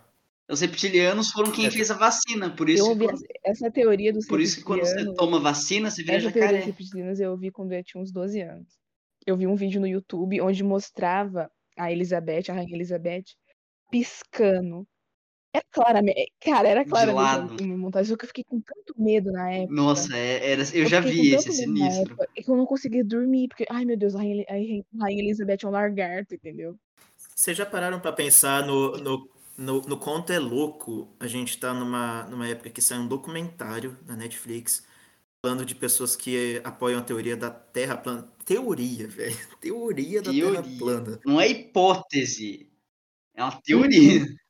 Os 0.49 0.59
reptilianos 0.61 1.31
foram 1.31 1.51
quem 1.51 1.65
É. 1.67 1.71
fez 1.71 1.89
a 1.89 1.95
vacina, 1.95 2.49
por 2.51 2.69
isso, 2.69 2.83
Eu 2.83 2.85
que 2.97 3.03
ouvi 3.03 3.05
quando, 3.05 3.23
essa, 3.43 3.71
teoria 3.71 4.13
dos 4.13 4.27
por 4.27 4.39
isso 4.41 4.57
que 4.57 4.63
quando 4.63 4.81
você 4.81 5.11
toma 5.15 5.39
vacina, 5.39 5.89
você 5.89 6.03
vira 6.03 6.17
Essa 6.17 6.31
teoria 6.31 6.57
dos 6.57 6.65
reptilianos 6.67 7.19
eu 7.19 7.31
ouvi 7.31 7.49
quando 7.49 7.71
eu 7.71 7.83
tinha 7.83 8.01
uns 8.03 8.11
12 8.11 8.41
anos. 8.41 8.82
Eu 9.25 9.37
vi 9.37 9.47
um 9.47 9.55
vídeo 9.55 9.79
no 9.79 9.87
YouTube 9.87 10.41
onde 10.41 10.63
mostrava 10.63 11.49
a 11.77 11.91
Elizabeth, 11.91 12.49
a 12.49 12.53
Rainha 12.53 12.75
Elizabeth, 12.75 13.25
piscando. 13.89 14.85
Era 15.55 15.63
claramente. 15.71 16.31
Cara, 16.41 16.67
era 16.67 16.83
claramente 16.83 17.63
uma 17.63 17.77
montagem, 17.77 18.09
só 18.09 18.17
que 18.17 18.25
eu 18.25 18.27
fiquei 18.27 18.43
com 18.43 18.59
tanto 18.59 18.93
medo 18.97 19.31
na 19.31 19.51
época. 19.51 19.73
Nossa, 19.73 20.17
é- 20.17 20.51
era, 20.51 20.61
eu 20.73 20.85
já 20.87 21.01
fiquei 21.01 21.21
vi 21.21 21.35
esse, 21.35 21.51
sinistro. 21.53 22.13
época 22.13 22.27
que 22.35 22.49
eu 22.49 22.55
não 22.57 22.65
conseguia 22.65 23.03
dormir, 23.05 23.47
porque, 23.49 23.65
ai 23.69 23.85
meu 23.85 23.95
Deus, 23.95 24.15
a 24.15 24.17
Rainha, 24.17 24.43
a 24.49 24.53
Rainha- 24.53 24.83
Elizabeth 25.23 25.59
é 25.63 25.67
um 25.67 25.71
lagarto, 25.71 26.33
entendeu? 26.33 26.75
Vocês 27.35 27.55
já 27.55 27.65
pararam 27.67 27.99
pra 27.99 28.11
pensar 28.11 28.65
no, 28.65 28.97
no, 28.97 29.29
no, 29.55 29.81
no 29.81 29.97
quanto 29.97 30.33
é 30.33 30.39
louco 30.39 31.07
a 31.19 31.27
gente 31.27 31.59
tá 31.59 31.71
numa, 31.73 32.23
numa 32.23 32.47
época 32.47 32.71
que 32.71 32.81
sai 32.81 32.97
um 32.97 33.07
documentário 33.07 33.95
na 34.07 34.15
Netflix 34.15 34.83
falando 35.43 35.65
de 35.65 35.75
pessoas 35.75 36.15
que 36.15 36.61
apoiam 36.63 36.99
a 36.99 37.03
teoria 37.03 37.35
da 37.35 37.49
Terra 37.49 37.97
plana. 37.97 38.25
Teoria, 38.45 39.07
velho. 39.09 39.35
Teoria 39.59 40.21
da 40.21 40.31
Terra 40.31 40.51
Teoria. 40.53 40.79
plana. 40.79 41.19
Não 41.25 41.41
é 41.41 41.49
hipótese, 41.49 42.69
é 43.35 43.43
uma 43.43 43.61
teoria. 43.61 44.25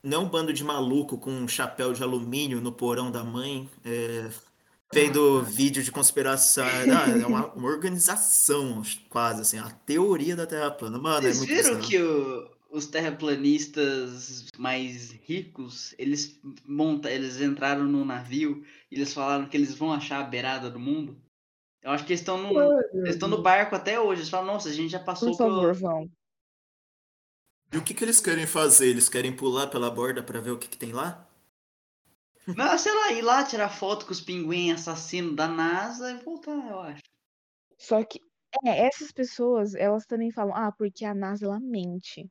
Não 0.00 0.18
é 0.22 0.24
um 0.24 0.28
bando 0.28 0.52
de 0.52 0.62
maluco 0.62 1.18
com 1.18 1.30
um 1.30 1.48
chapéu 1.48 1.92
de 1.92 2.02
alumínio 2.04 2.60
no 2.60 2.70
porão 2.72 3.10
da 3.10 3.24
mãe, 3.24 3.68
é, 3.84 4.30
vendo 4.94 5.42
vídeo 5.42 5.82
de 5.82 5.90
conspiração. 5.90 6.64
Ah, 6.64 7.10
é 7.20 7.26
uma, 7.26 7.46
uma 7.52 7.68
organização, 7.68 8.80
quase 9.10 9.40
assim, 9.42 9.58
a 9.58 9.68
teoria 9.70 10.36
da 10.36 10.46
Terra 10.46 10.70
plana. 10.70 10.98
Mano, 10.98 11.26
é 11.26 11.32
Vocês 11.32 11.38
muito 11.38 11.52
viram 11.52 11.80
que 11.80 11.98
o- 12.00 12.48
os 12.70 12.86
terraplanistas 12.86 14.46
mais 14.56 15.10
ricos, 15.10 15.94
eles 15.98 16.40
monta, 16.66 17.10
eles 17.10 17.40
entraram 17.40 17.84
no 17.84 18.04
navio 18.04 18.64
e 18.90 18.96
eles 18.96 19.12
falaram 19.12 19.48
que 19.48 19.56
eles 19.56 19.74
vão 19.74 19.92
achar 19.92 20.20
a 20.20 20.28
beirada 20.28 20.70
do 20.70 20.78
mundo? 20.78 21.20
Eu 21.82 21.92
acho 21.92 22.04
que 22.04 22.12
eles 22.12 22.20
estão 22.20 22.36
no, 22.36 22.80
eles 22.92 23.14
estão 23.14 23.28
no 23.28 23.40
barco 23.40 23.74
até 23.74 23.98
hoje. 23.98 24.20
Eles 24.20 24.30
falam, 24.30 24.52
nossa, 24.52 24.68
a 24.68 24.72
gente 24.72 24.90
já 24.90 24.98
passou 24.98 25.30
Por 25.30 25.38
favor, 25.38 25.74
pelo... 25.74 25.74
vão. 25.74 26.10
E 27.72 27.76
o 27.76 27.84
que, 27.84 27.94
que 27.94 28.04
eles 28.04 28.20
querem 28.20 28.46
fazer? 28.46 28.88
Eles 28.88 29.08
querem 29.08 29.34
pular 29.34 29.68
pela 29.68 29.90
borda 29.90 30.22
pra 30.22 30.40
ver 30.40 30.50
o 30.50 30.58
que, 30.58 30.68
que 30.68 30.76
tem 30.76 30.92
lá? 30.92 31.26
Não, 32.56 32.78
sei 32.78 32.94
lá, 32.94 33.12
ir 33.12 33.22
lá 33.22 33.44
tirar 33.44 33.68
foto 33.68 34.06
com 34.06 34.12
os 34.12 34.22
pinguins 34.22 34.80
assassinos 34.80 35.36
da 35.36 35.46
NASA 35.46 36.10
e 36.12 36.24
voltar, 36.24 36.68
eu 36.68 36.80
acho. 36.80 37.02
Só 37.76 38.02
que, 38.02 38.20
é, 38.64 38.86
essas 38.86 39.12
pessoas, 39.12 39.74
elas 39.74 40.06
também 40.06 40.30
falam, 40.30 40.54
ah, 40.56 40.72
porque 40.72 41.04
a 41.04 41.14
NASA, 41.14 41.44
ela 41.44 41.60
mente. 41.60 42.26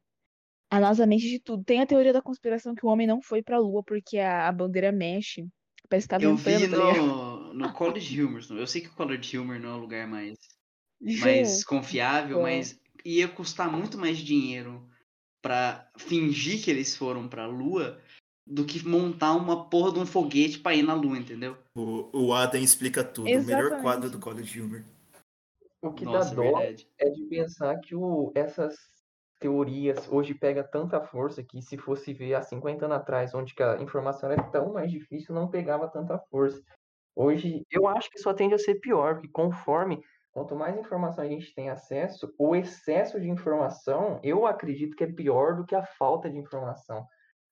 A 0.69 0.79
NASA 0.79 1.05
mente 1.05 1.29
de 1.29 1.39
tudo. 1.39 1.63
Tem 1.63 1.81
a 1.81 1.87
teoria 1.87 2.11
da 2.11 2.21
conspiração 2.21 2.75
que 2.75 2.85
o 2.85 2.89
homem 2.89 3.07
não 3.07 3.21
foi 3.21 3.41
pra 3.41 3.59
Lua 3.59 3.83
porque 3.83 4.17
a, 4.17 4.47
a 4.47 4.51
bandeira 4.51 4.91
mexe. 4.91 5.47
Parece 5.89 6.07
que 6.07 6.15
tá 6.15 6.21
Eu 6.21 6.35
vi 6.35 6.69
tá 6.69 6.77
no, 6.77 7.53
no 7.53 7.71
College 7.73 8.21
Humor. 8.21 8.41
Eu 8.49 8.67
sei 8.67 8.81
que 8.81 8.89
o 8.89 8.93
College 8.93 9.37
Humor 9.37 9.59
não 9.59 9.69
é 9.69 9.73
o 9.73 9.79
lugar 9.79 10.07
mais, 10.07 10.37
mais 11.21 11.63
confiável, 11.63 12.39
é. 12.39 12.41
mas 12.41 12.79
ia 13.05 13.27
custar 13.27 13.71
muito 13.71 13.97
mais 13.97 14.17
dinheiro 14.17 14.85
pra 15.41 15.89
fingir 15.97 16.61
que 16.61 16.69
eles 16.69 16.97
foram 16.97 17.27
pra 17.27 17.47
Lua 17.47 18.01
do 18.45 18.65
que 18.65 18.85
montar 18.85 19.33
uma 19.33 19.69
porra 19.69 19.93
de 19.93 19.99
um 19.99 20.05
foguete 20.05 20.59
pra 20.59 20.75
ir 20.75 20.83
na 20.83 20.93
Lua, 20.93 21.17
entendeu? 21.17 21.57
O, 21.75 22.09
o 22.13 22.33
Adam 22.33 22.61
explica 22.61 23.03
tudo. 23.03 23.27
O 23.27 23.43
melhor 23.43 23.61
Exatamente. 23.61 23.81
quadro 23.81 24.09
do 24.09 24.19
College 24.19 24.61
Humor. 24.61 24.83
O 25.81 25.93
que 25.93 26.03
Nossa, 26.03 26.33
é 26.33 26.35
dá 26.35 26.35
dó 26.35 26.57
verdade. 26.57 26.87
é 26.97 27.09
de 27.09 27.23
pensar 27.25 27.79
que 27.79 27.95
o, 27.95 28.31
essas 28.35 28.96
teorias 29.39 30.07
hoje 30.11 30.33
pega 30.33 30.63
tanta 30.63 31.01
força 31.01 31.43
que 31.43 31.61
se 31.61 31.77
fosse 31.77 32.13
ver 32.13 32.35
há 32.35 32.41
50 32.41 32.85
anos 32.85 32.97
atrás, 32.97 33.33
onde 33.33 33.53
que 33.55 33.63
a 33.63 33.81
informação 33.81 34.31
era 34.31 34.43
tão 34.51 34.73
mais 34.73 34.91
difícil, 34.91 35.35
não 35.35 35.49
pegava 35.49 35.87
tanta 35.89 36.19
força. 36.29 36.61
Hoje, 37.15 37.65
eu 37.71 37.87
acho 37.87 38.09
que 38.09 38.19
só 38.19 38.33
tende 38.33 38.55
a 38.55 38.59
ser 38.59 38.75
pior, 38.75 39.15
porque 39.15 39.29
conforme, 39.29 40.01
quanto 40.31 40.55
mais 40.55 40.77
informação 40.77 41.23
a 41.23 41.27
gente 41.27 41.53
tem 41.55 41.69
acesso, 41.69 42.33
o 42.37 42.55
excesso 42.55 43.19
de 43.19 43.29
informação, 43.29 44.19
eu 44.23 44.45
acredito 44.45 44.95
que 44.95 45.03
é 45.03 45.11
pior 45.11 45.55
do 45.55 45.65
que 45.65 45.75
a 45.75 45.83
falta 45.83 46.29
de 46.29 46.37
informação. 46.37 47.05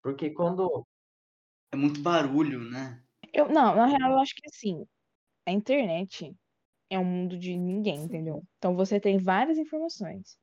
Porque 0.03 0.31
quando 0.31 0.85
É 1.71 1.75
muito 1.75 2.01
barulho, 2.01 2.59
né? 2.59 3.03
Eu, 3.33 3.47
não, 3.49 3.75
na 3.75 3.85
real, 3.87 4.11
eu 4.13 4.19
acho 4.19 4.33
que 4.35 4.47
assim, 4.47 4.85
a 5.47 5.51
internet 5.51 6.35
é 6.89 6.99
um 6.99 7.05
mundo 7.05 7.37
de 7.39 7.57
ninguém, 7.57 8.03
entendeu? 8.03 8.43
Então 8.57 8.75
você 8.75 8.99
tem 8.99 9.17
várias 9.19 9.57
informações. 9.57 10.37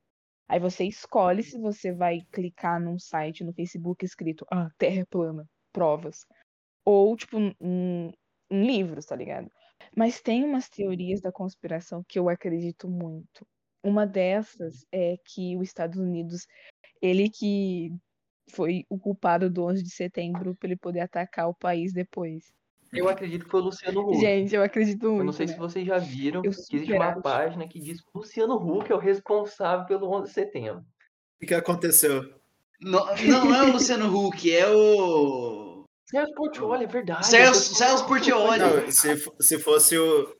Aí 0.53 0.61
você 0.61 0.85
escolhe 0.85 1.43
se 1.43 1.59
você 1.59 1.95
vai 1.95 2.21
clicar 2.31 2.79
num 2.79 2.99
site 2.99 3.43
no 3.43 3.55
Facebook 3.55 4.05
escrito 4.05 4.45
Ah, 4.53 4.69
Terra 4.77 5.07
plana, 5.09 5.49
provas. 5.73 6.27
Ou, 6.85 7.17
tipo, 7.17 7.39
em, 7.39 8.13
em 8.51 8.67
livros, 8.67 9.07
tá 9.07 9.17
ligado? 9.17 9.51
Mas 9.97 10.21
tem 10.21 10.45
umas 10.45 10.69
teorias 10.69 11.23
da 11.23 11.33
conspiração 11.33 12.05
que 12.07 12.19
eu 12.19 12.29
acredito 12.29 12.87
muito. 12.87 13.47
Uma 13.83 14.07
dessas 14.07 14.85
é 14.93 15.17
que 15.25 15.57
os 15.57 15.69
Estados 15.69 15.99
Unidos, 15.99 16.47
ele 17.01 17.31
que 17.31 17.91
foi 18.51 18.85
o 18.91 18.99
culpado 18.99 19.49
do 19.49 19.65
11 19.65 19.83
de 19.83 19.91
setembro 19.91 20.55
para 20.55 20.69
ele 20.69 20.77
poder 20.77 21.01
atacar 21.01 21.49
o 21.49 21.55
país 21.55 21.95
depois. 21.95 22.53
Eu 22.93 23.09
acredito 23.09 23.45
que 23.45 23.51
foi 23.51 23.61
o 23.61 23.65
Luciano 23.65 24.01
Huck. 24.09 24.21
Gente, 24.21 24.55
eu 24.55 24.63
acredito 24.63 25.07
muito. 25.07 25.21
Eu 25.21 25.25
não 25.25 25.33
sei 25.33 25.47
se 25.49 25.55
né? 25.55 25.59
vocês 25.59 25.87
já 25.87 25.99
viram, 25.99 26.39
Eu 26.45 26.51
que 26.51 26.59
existe 26.59 26.93
uma 26.93 27.07
acho. 27.07 27.23
página 27.23 27.67
que 27.69 27.81
diz 27.81 28.01
que 28.01 28.09
o 28.13 28.19
Luciano 28.19 28.55
Huck 28.57 28.91
é 28.91 28.95
o 28.95 28.99
responsável 28.99 29.87
pelo 29.87 30.11
11 30.11 30.29
de 30.29 30.35
setembro. 30.35 30.85
O 31.43 31.47
que, 31.47 31.55
aconteceu? 31.55 32.23
Não, 32.81 33.05
não, 33.27 33.55
é 33.55 33.63
o 33.63 33.73
Luciano 33.73 34.07
Huck, 34.15 34.55
é 34.55 34.69
o. 34.69 35.85
Celso 36.07 36.35
Portioli, 36.35 36.85
é 36.85 36.87
verdade. 36.87 37.27
Celso- 37.27 37.75
Celso 37.75 38.07
Portiolli. 38.07 38.59
Não, 38.59 38.91
se, 38.91 39.17
se 39.41 39.59
fosse 39.59 39.97
o. 39.99 40.37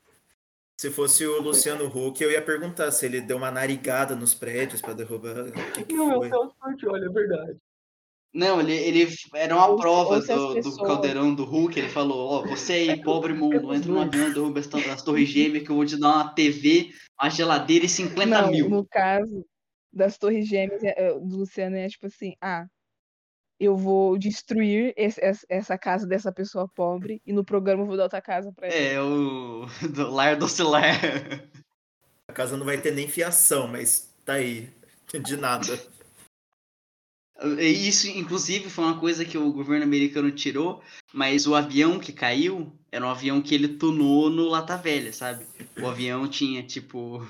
Se 0.79 0.89
fosse 0.91 1.25
o 1.25 1.41
Luciano 1.41 1.85
Huck, 1.85 2.21
eu 2.21 2.31
ia 2.31 2.41
perguntar 2.41 2.91
se 2.91 3.05
ele 3.05 3.21
deu 3.21 3.37
uma 3.37 3.51
narigada 3.51 4.15
nos 4.15 4.33
prédios 4.33 4.81
pra 4.81 4.93
derrubar. 4.93 5.51
Que, 5.73 5.85
que 5.85 5.93
Não, 5.95 6.11
é 6.11 6.15
o 6.15 6.19
foi? 6.19 6.29
Celso 6.29 6.55
Portioli, 6.59 7.05
é 7.05 7.09
verdade. 7.09 7.57
Não, 8.33 8.59
ele, 8.59 8.73
ele 8.73 9.07
era 9.35 9.55
uma 9.55 9.67
Ou- 9.67 9.77
prova 9.77 10.19
do, 10.19 10.59
do 10.61 10.75
caldeirão 10.77 11.35
do 11.35 11.43
Hulk. 11.45 11.77
Ele 11.79 11.89
falou: 11.89 12.29
Ó, 12.29 12.47
você 12.47 12.73
aí, 12.73 13.01
pobre 13.03 13.33
mundo, 13.33 13.73
entra 13.73 13.91
no 13.91 14.01
avião, 14.01 14.33
derruba 14.33 14.59
as, 14.59 14.67
to- 14.67 14.77
as 14.77 15.03
torres 15.03 15.29
gêmeas 15.29 15.63
que 15.63 15.69
eu 15.69 15.75
vou 15.75 15.85
te 15.85 15.99
dar 15.99 16.07
uma 16.15 16.33
TV, 16.33 16.91
uma 17.21 17.29
geladeira 17.29 17.85
e 17.85 17.89
50 17.89 18.25
Não, 18.25 18.49
mil. 18.49 18.69
no 18.69 18.85
caso 18.85 19.45
das 19.91 20.17
Torres 20.17 20.47
Gêmeas, 20.47 20.83
é- 20.83 20.95
é, 20.97 21.13
do 21.13 21.37
Luciano 21.37 21.75
é 21.75 21.87
tipo 21.87 22.07
assim, 22.07 22.33
ah, 22.41 22.65
eu 23.59 23.77
vou 23.77 24.17
destruir 24.17 24.91
esse- 24.97 25.21
essa- 25.47 25.77
casa 25.77 26.07
dessa 26.07 26.31
pessoa 26.31 26.67
pobre 26.67 27.21
e 27.23 27.31
no 27.31 27.45
programa 27.45 27.83
eu 27.83 27.87
vou 27.87 27.95
dar 27.95 28.03
outra 28.03 28.19
casa 28.19 28.51
pra 28.51 28.67
ela. 28.67 28.75
É, 28.75 28.99
o 28.99 29.67
do 29.93 30.09
lar 30.09 30.35
do 30.35 30.47
Lar. 30.67 30.99
A 32.27 32.33
casa 32.33 32.57
não 32.57 32.65
vai 32.65 32.81
ter 32.81 32.91
nem 32.91 33.07
fiação, 33.07 33.67
mas 33.67 34.11
tá 34.25 34.33
aí. 34.33 34.67
De 35.23 35.37
nada. 35.37 35.67
Isso, 37.59 38.07
inclusive, 38.07 38.69
foi 38.69 38.85
uma 38.85 38.99
coisa 38.99 39.25
que 39.25 39.37
o 39.37 39.51
governo 39.51 39.83
americano 39.83 40.31
tirou, 40.31 40.81
mas 41.13 41.45
o 41.45 41.55
avião 41.55 41.99
que 41.99 42.13
caiu 42.13 42.71
era 42.91 43.05
um 43.05 43.09
avião 43.09 43.41
que 43.41 43.53
ele 43.53 43.67
tunou 43.67 44.29
no 44.29 44.47
Lata 44.47 44.77
Velha, 44.77 45.11
sabe? 45.11 45.45
O 45.81 45.87
avião 45.87 46.27
tinha, 46.27 46.63
tipo. 46.63 47.25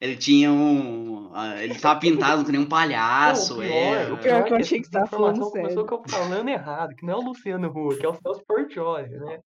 Ele 0.00 0.16
tinha 0.16 0.50
um. 0.50 1.30
Ele 1.60 1.74
tava 1.76 2.00
pintado 2.00 2.44
que 2.44 2.50
nem 2.50 2.60
um 2.60 2.68
palhaço. 2.68 3.54
Não, 3.54 3.60
o 3.60 3.62
é, 3.62 4.06
pior, 4.06 4.12
o 4.12 4.18
Pior 4.18 4.22
pior 4.22 4.44
que 4.44 4.52
eu 4.52 4.56
é 4.56 4.60
achei 4.60 4.80
que 4.80 4.86
você 4.86 4.92
tava 4.92 5.06
falando 5.06 5.50
sério. 5.50 5.86
que 5.86 5.94
eu 5.94 6.02
falando 6.08 6.48
errado, 6.48 6.96
que 6.96 7.06
não 7.06 7.14
é 7.14 7.16
o 7.16 7.22
Luciano 7.22 7.68
Huck, 7.68 8.04
é 8.04 8.08
o 8.08 8.14
Celso 8.14 8.42
Portioli, 8.46 9.08
né? 9.10 9.40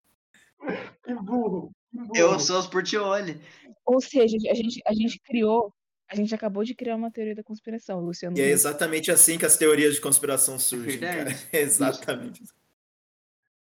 Que 1.04 1.14
burro, 1.14 1.70
que 1.92 1.98
burro. 1.98 2.12
Eu 2.16 2.40
sou 2.40 2.58
os 2.58 2.66
Portioli. 2.66 3.40
Ou 3.84 4.00
seja, 4.00 4.36
a 4.50 4.54
gente, 4.54 4.82
a 4.86 4.92
gente 4.92 5.20
criou, 5.20 5.72
a 6.08 6.16
gente 6.16 6.34
acabou 6.34 6.64
de 6.64 6.74
criar 6.74 6.96
uma 6.96 7.10
teoria 7.10 7.34
da 7.34 7.42
conspiração, 7.42 8.00
Luciano. 8.00 8.36
E 8.36 8.40
é 8.40 8.48
exatamente 8.48 9.10
assim 9.10 9.36
que 9.36 9.44
as 9.44 9.56
teorias 9.56 9.94
de 9.94 10.00
conspiração 10.00 10.58
surgem, 10.58 10.98
verdade. 10.98 11.34
cara. 11.34 11.38
É 11.52 11.60
exatamente. 11.60 12.42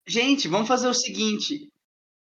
Gente, 0.08 0.48
vamos 0.48 0.68
fazer 0.68 0.88
o 0.88 0.94
seguinte. 0.94 1.72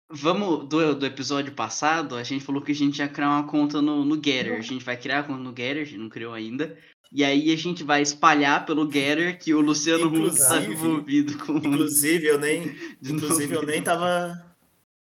Vamos, 0.10 0.68
do, 0.68 0.94
do 0.96 1.06
episódio 1.06 1.54
passado, 1.54 2.16
a 2.16 2.24
gente 2.24 2.44
falou 2.44 2.62
que 2.62 2.72
a 2.72 2.76
gente 2.76 3.00
ia 3.00 3.08
criar 3.08 3.30
uma 3.30 3.48
conta 3.48 3.82
no, 3.82 4.04
no 4.04 4.16
Getter. 4.16 4.58
A 4.58 4.62
gente 4.62 4.84
vai 4.84 4.98
criar 4.98 5.20
a 5.20 5.24
conta 5.24 5.40
no 5.40 5.56
Getter, 5.56 5.82
a 5.82 5.86
gente 5.86 5.98
não 5.98 6.10
criou 6.10 6.34
ainda. 6.34 6.78
E 7.12 7.24
aí 7.24 7.54
a 7.54 7.56
gente 7.56 7.84
vai 7.84 8.02
espalhar 8.02 8.66
pelo 8.66 8.92
Getter 8.92 9.40
que 9.40 9.54
o 9.54 9.62
Luciano 9.62 10.08
Huck 10.08 10.36
está 10.36 10.60
envolvido 10.62 11.38
com. 11.46 11.58
Inclusive, 11.58 12.28
eu 12.28 12.40
nem. 12.40 12.76
de 13.00 13.14
Inclusive, 13.14 13.56
eu 13.56 13.64
nem 13.64 13.82
tava. 13.82 14.54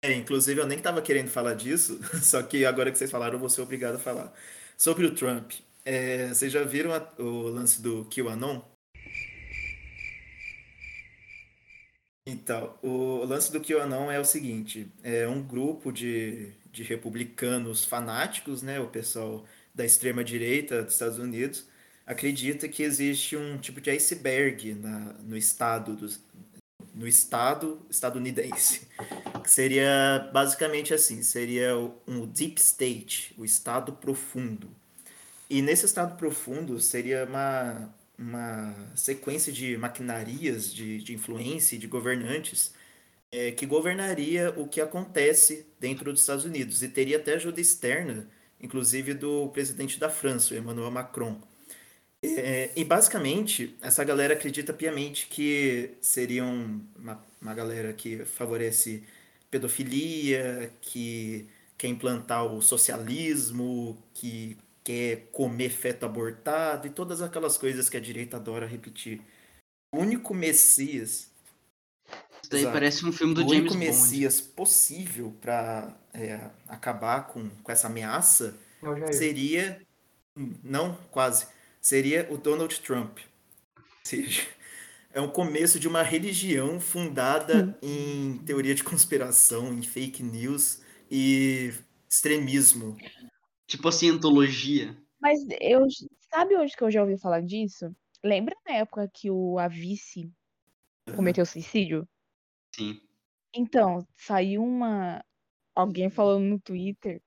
É, 0.02 0.14
inclusive, 0.14 0.60
eu 0.60 0.66
nem 0.66 0.78
tava 0.78 1.02
querendo 1.02 1.28
falar 1.28 1.54
disso, 1.54 2.00
só 2.22 2.42
que 2.42 2.64
agora 2.64 2.90
que 2.90 2.98
vocês 2.98 3.10
falaram, 3.10 3.34
eu 3.34 3.40
vou 3.40 3.48
ser 3.48 3.62
obrigado 3.62 3.96
a 3.96 3.98
falar. 3.98 4.32
Sobre 4.80 5.04
o 5.04 5.14
Trump. 5.14 5.52
É, 5.84 6.28
vocês 6.28 6.50
já 6.50 6.64
viram 6.64 6.90
a- 6.94 7.06
o 7.18 7.48
lance 7.50 7.82
do 7.82 8.06
QAnon? 8.06 8.62
Então, 12.26 12.78
o 12.82 13.22
lance 13.26 13.52
do 13.52 13.60
QAnon 13.60 14.10
é 14.10 14.18
o 14.18 14.24
seguinte: 14.24 14.90
é 15.02 15.28
um 15.28 15.42
grupo 15.42 15.92
de, 15.92 16.52
de 16.72 16.82
republicanos 16.82 17.84
fanáticos, 17.84 18.62
né? 18.62 18.80
O 18.80 18.88
pessoal 18.88 19.44
da 19.74 19.84
extrema-direita 19.84 20.82
dos 20.82 20.94
Estados 20.94 21.18
Unidos 21.18 21.68
acredita 22.06 22.66
que 22.66 22.82
existe 22.82 23.36
um 23.36 23.58
tipo 23.58 23.82
de 23.82 23.90
iceberg 23.90 24.72
na, 24.74 25.12
no 25.22 25.36
estado 25.36 25.94
dos, 25.94 26.24
no 27.00 27.08
estado 27.08 27.80
estadunidense. 27.90 28.86
Que 29.42 29.50
seria 29.50 30.30
basicamente 30.34 30.92
assim, 30.92 31.22
seria 31.22 31.74
um 32.06 32.26
deep 32.26 32.60
state, 32.60 33.34
o 33.38 33.44
estado 33.44 33.94
profundo. 33.94 34.68
E 35.48 35.62
nesse 35.62 35.86
estado 35.86 36.14
profundo 36.18 36.78
seria 36.78 37.24
uma, 37.24 37.90
uma 38.18 38.74
sequência 38.94 39.50
de 39.50 39.78
maquinarias, 39.78 40.72
de, 40.72 41.02
de 41.02 41.14
influência 41.14 41.78
de 41.78 41.86
governantes 41.86 42.74
eh, 43.32 43.52
que 43.52 43.64
governaria 43.64 44.52
o 44.58 44.68
que 44.68 44.78
acontece 44.78 45.66
dentro 45.80 46.12
dos 46.12 46.20
Estados 46.20 46.44
Unidos. 46.44 46.82
E 46.82 46.88
teria 46.88 47.16
até 47.16 47.32
ajuda 47.32 47.62
externa, 47.62 48.28
inclusive 48.60 49.14
do 49.14 49.48
presidente 49.48 49.98
da 49.98 50.10
França, 50.10 50.54
Emmanuel 50.54 50.90
Macron. 50.90 51.40
É, 52.22 52.70
e 52.76 52.84
basicamente, 52.84 53.76
essa 53.80 54.04
galera 54.04 54.34
acredita 54.34 54.72
piamente 54.74 55.26
que 55.26 55.96
seriam 56.02 56.82
uma, 56.96 57.24
uma 57.40 57.54
galera 57.54 57.92
que 57.94 58.24
favorece 58.26 59.04
pedofilia, 59.50 60.72
que 60.80 61.48
quer 61.78 61.88
implantar 61.88 62.44
o 62.46 62.60
socialismo, 62.60 64.02
que 64.14 64.58
quer 64.84 65.28
comer 65.32 65.70
feto 65.70 66.04
abortado 66.06 66.86
e 66.86 66.90
todas 66.90 67.22
aquelas 67.22 67.56
coisas 67.58 67.88
que 67.88 67.96
a 67.96 68.00
direita 68.00 68.36
adora 68.36 68.66
repetir. 68.66 69.22
O 69.94 69.98
único 70.00 70.34
Messias, 70.34 71.30
Isso 72.42 72.50
daí 72.50 72.66
Exato. 72.66 72.72
parece 72.72 73.06
um 73.06 73.12
filme 73.12 73.34
do 73.34 73.42
o 73.42 73.48
James 73.48 73.72
único 73.72 73.74
Bond. 73.74 73.78
Messias 73.78 74.40
possível 74.40 75.32
para 75.40 75.96
acabar 76.68 77.28
com, 77.28 77.48
com 77.62 77.72
essa 77.72 77.86
ameaça 77.88 78.58
É 78.82 78.88
o 78.88 79.12
seria. 79.12 79.80
Não, 80.62 80.96
quase. 81.10 81.46
Seria 81.80 82.26
o 82.30 82.36
Donald 82.36 82.78
Trump. 82.80 83.18
Ou 83.76 83.84
seja, 84.04 84.42
é 85.12 85.20
um 85.20 85.30
começo 85.30 85.80
de 85.80 85.88
uma 85.88 86.02
religião 86.02 86.78
fundada 86.78 87.78
em 87.82 88.38
teoria 88.44 88.74
de 88.74 88.84
conspiração, 88.84 89.72
em 89.72 89.82
fake 89.82 90.22
news 90.22 90.82
e 91.10 91.72
extremismo. 92.08 92.96
Tipo 93.66 93.88
assim, 93.88 94.10
antologia. 94.10 94.96
Mas 95.20 95.40
eu, 95.60 95.86
sabe 96.32 96.56
onde 96.56 96.76
que 96.76 96.82
eu 96.82 96.90
já 96.90 97.02
ouvi 97.02 97.18
falar 97.18 97.40
disso? 97.40 97.94
Lembra 98.22 98.54
na 98.66 98.74
época 98.74 99.10
que 99.12 99.30
o 99.30 99.58
Avice 99.58 100.30
cometeu 101.16 101.46
suicídio? 101.46 102.06
Sim. 102.74 103.00
Então, 103.54 104.06
saiu 104.16 104.62
uma. 104.62 105.24
Alguém 105.74 106.10
falando 106.10 106.44
no 106.44 106.60
Twitter 106.60 107.22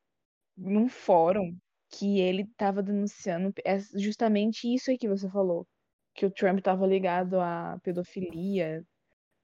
num 0.55 0.87
fórum 0.87 1.57
que 1.93 2.19
ele 2.19 2.45
tava 2.57 2.81
denunciando 2.81 3.53
é 3.63 3.77
justamente 3.95 4.73
isso 4.73 4.89
aí 4.89 4.97
que 4.97 5.07
você 5.07 5.29
falou. 5.29 5.67
Que 6.15 6.25
o 6.25 6.31
Trump 6.31 6.59
tava 6.59 6.87
ligado 6.87 7.39
à 7.39 7.79
pedofilia, 7.83 8.83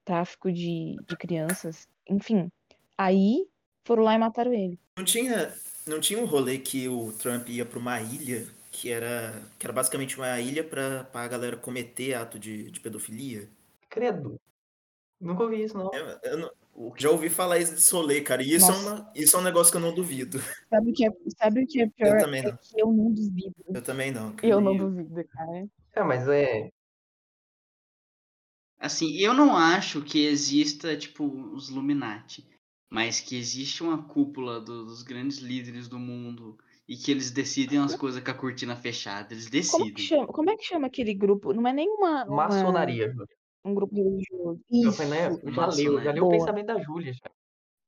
tráfico 0.04 0.50
de, 0.50 0.96
de 1.06 1.16
crianças, 1.16 1.88
enfim. 2.08 2.50
Aí 2.98 3.46
foram 3.84 4.02
lá 4.02 4.14
e 4.14 4.18
mataram 4.18 4.52
ele. 4.52 4.78
Não 4.98 5.04
tinha, 5.04 5.54
não 5.86 6.00
tinha 6.00 6.18
um 6.20 6.26
rolê 6.26 6.58
que 6.58 6.88
o 6.88 7.12
Trump 7.12 7.48
ia 7.48 7.64
pra 7.64 7.78
uma 7.78 8.00
ilha 8.00 8.46
que 8.72 8.90
era, 8.90 9.32
que 9.58 9.66
era 9.66 9.72
basicamente 9.72 10.16
uma 10.16 10.40
ilha 10.40 10.64
pra, 10.64 11.04
pra 11.04 11.28
galera 11.28 11.56
cometer 11.56 12.14
ato 12.14 12.38
de, 12.38 12.70
de 12.70 12.80
pedofilia? 12.80 13.48
Credo. 13.88 14.40
Nunca 15.20 15.44
ouvi 15.44 15.62
isso, 15.62 15.76
não. 15.76 15.90
Eu, 15.92 16.18
eu 16.24 16.38
não- 16.38 16.50
já 16.96 17.10
ouvi 17.10 17.28
falar 17.28 17.58
isso 17.58 17.74
de 17.76 17.92
rolê, 17.96 18.20
cara. 18.20 18.42
E 18.42 18.54
isso 18.54 18.70
é, 18.70 18.74
uma, 18.74 19.12
isso 19.14 19.36
é 19.36 19.40
um 19.40 19.42
negócio 19.42 19.70
que 19.70 19.76
eu 19.76 19.80
não 19.82 19.94
duvido. 19.94 20.38
Sabe 20.68 20.90
o 20.90 20.94
que 20.94 21.06
é, 21.06 21.10
sabe 21.38 21.62
o 21.62 21.66
que 21.66 21.82
é 21.82 21.86
pior? 21.88 22.18
também 22.20 22.40
é 22.40 22.44
não. 22.50 22.56
que 22.56 22.80
eu 22.80 22.92
não 22.92 23.12
duvido. 23.12 23.54
Eu 23.74 23.82
também 23.82 24.10
não. 24.12 24.32
cara. 24.32 24.46
Eu 24.52 24.60
não 24.60 24.72
Eu- 24.72 24.78
duvido, 24.90 25.24
cara. 25.28 25.68
É, 25.94 26.02
mas 26.02 26.26
é. 26.28 26.70
Assim, 28.78 29.14
eu 29.18 29.34
não 29.34 29.56
acho 29.56 30.02
que 30.02 30.24
exista, 30.26 30.96
tipo, 30.96 31.24
os 31.54 31.68
Illuminati, 31.68 32.46
mas 32.88 33.20
que 33.20 33.36
existe 33.36 33.82
uma 33.82 34.02
cúpula 34.08 34.58
do- 34.60 34.86
dos 34.86 35.02
grandes 35.02 35.38
líderes 35.38 35.86
do 35.86 35.98
mundo 35.98 36.56
e 36.88 36.96
que 36.96 37.10
eles 37.10 37.30
decidem 37.30 37.78
as 37.78 37.94
coisas 37.94 38.22
com 38.22 38.30
a 38.30 38.34
cortina 38.34 38.74
fechada. 38.74 39.34
Eles 39.34 39.70
Como 39.70 39.84
que 39.84 39.92
decidem. 39.92 40.18
chama, 40.20 40.26
como 40.32 40.50
é 40.50 40.56
que 40.56 40.64
chama 40.64 40.86
aquele 40.86 41.12
grupo? 41.12 41.52
Não 41.52 41.66
é 41.68 41.72
nenhuma 41.74 42.24
uma- 42.24 42.48
Maçonaria, 42.48 43.10
Júlia. 43.12 43.26
Um 43.64 43.74
grupo 43.74 43.94
religioso. 43.94 44.60
Isso. 44.70 44.92
falei, 44.92 45.10
né? 45.10 45.52
Já 45.52 45.66
leu, 45.66 46.02
já 46.02 46.12
leu 46.12 46.26
o 46.26 46.30
pensamento 46.30 46.66
da 46.66 46.78
Júlia. 46.80 47.12
já. 47.12 47.30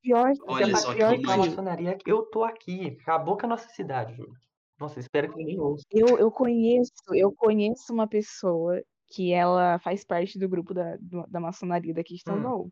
Pior, 0.03 0.33
Olha 0.47 0.77
só 0.77 0.91
que 0.91 0.97
pior 0.97 1.11
que 1.17 1.23
romântico. 1.23 1.47
maçonaria, 1.51 1.99
eu 2.07 2.23
tô 2.27 2.43
aqui. 2.45 2.99
Acabou 3.03 3.37
com 3.37 3.47
a 3.47 3.51
nossa 3.51 3.69
cidade, 3.69 4.15
Júlia. 4.17 4.35
Nossa, 4.81 4.99
espero 4.99 5.31
que 5.31 5.37
ninguém 5.39 5.61
ouça. 5.61 5.85
Eu, 5.91 6.19
eu 6.19 6.31
conheço, 6.31 6.93
eu 7.15 7.33
conheço 7.33 7.93
uma 7.93 8.09
pessoa 8.09 8.83
que 9.07 9.33
ela 9.33 9.79
faz 9.79 10.05
parte 10.05 10.39
do 10.39 10.49
grupo 10.49 10.75
da, 10.75 10.97
da 11.29 11.39
maçonaria 11.39 11.95
daqui 11.95 12.15
de 12.15 12.15
Hum. 12.15 12.35
Estadual. 12.35 12.69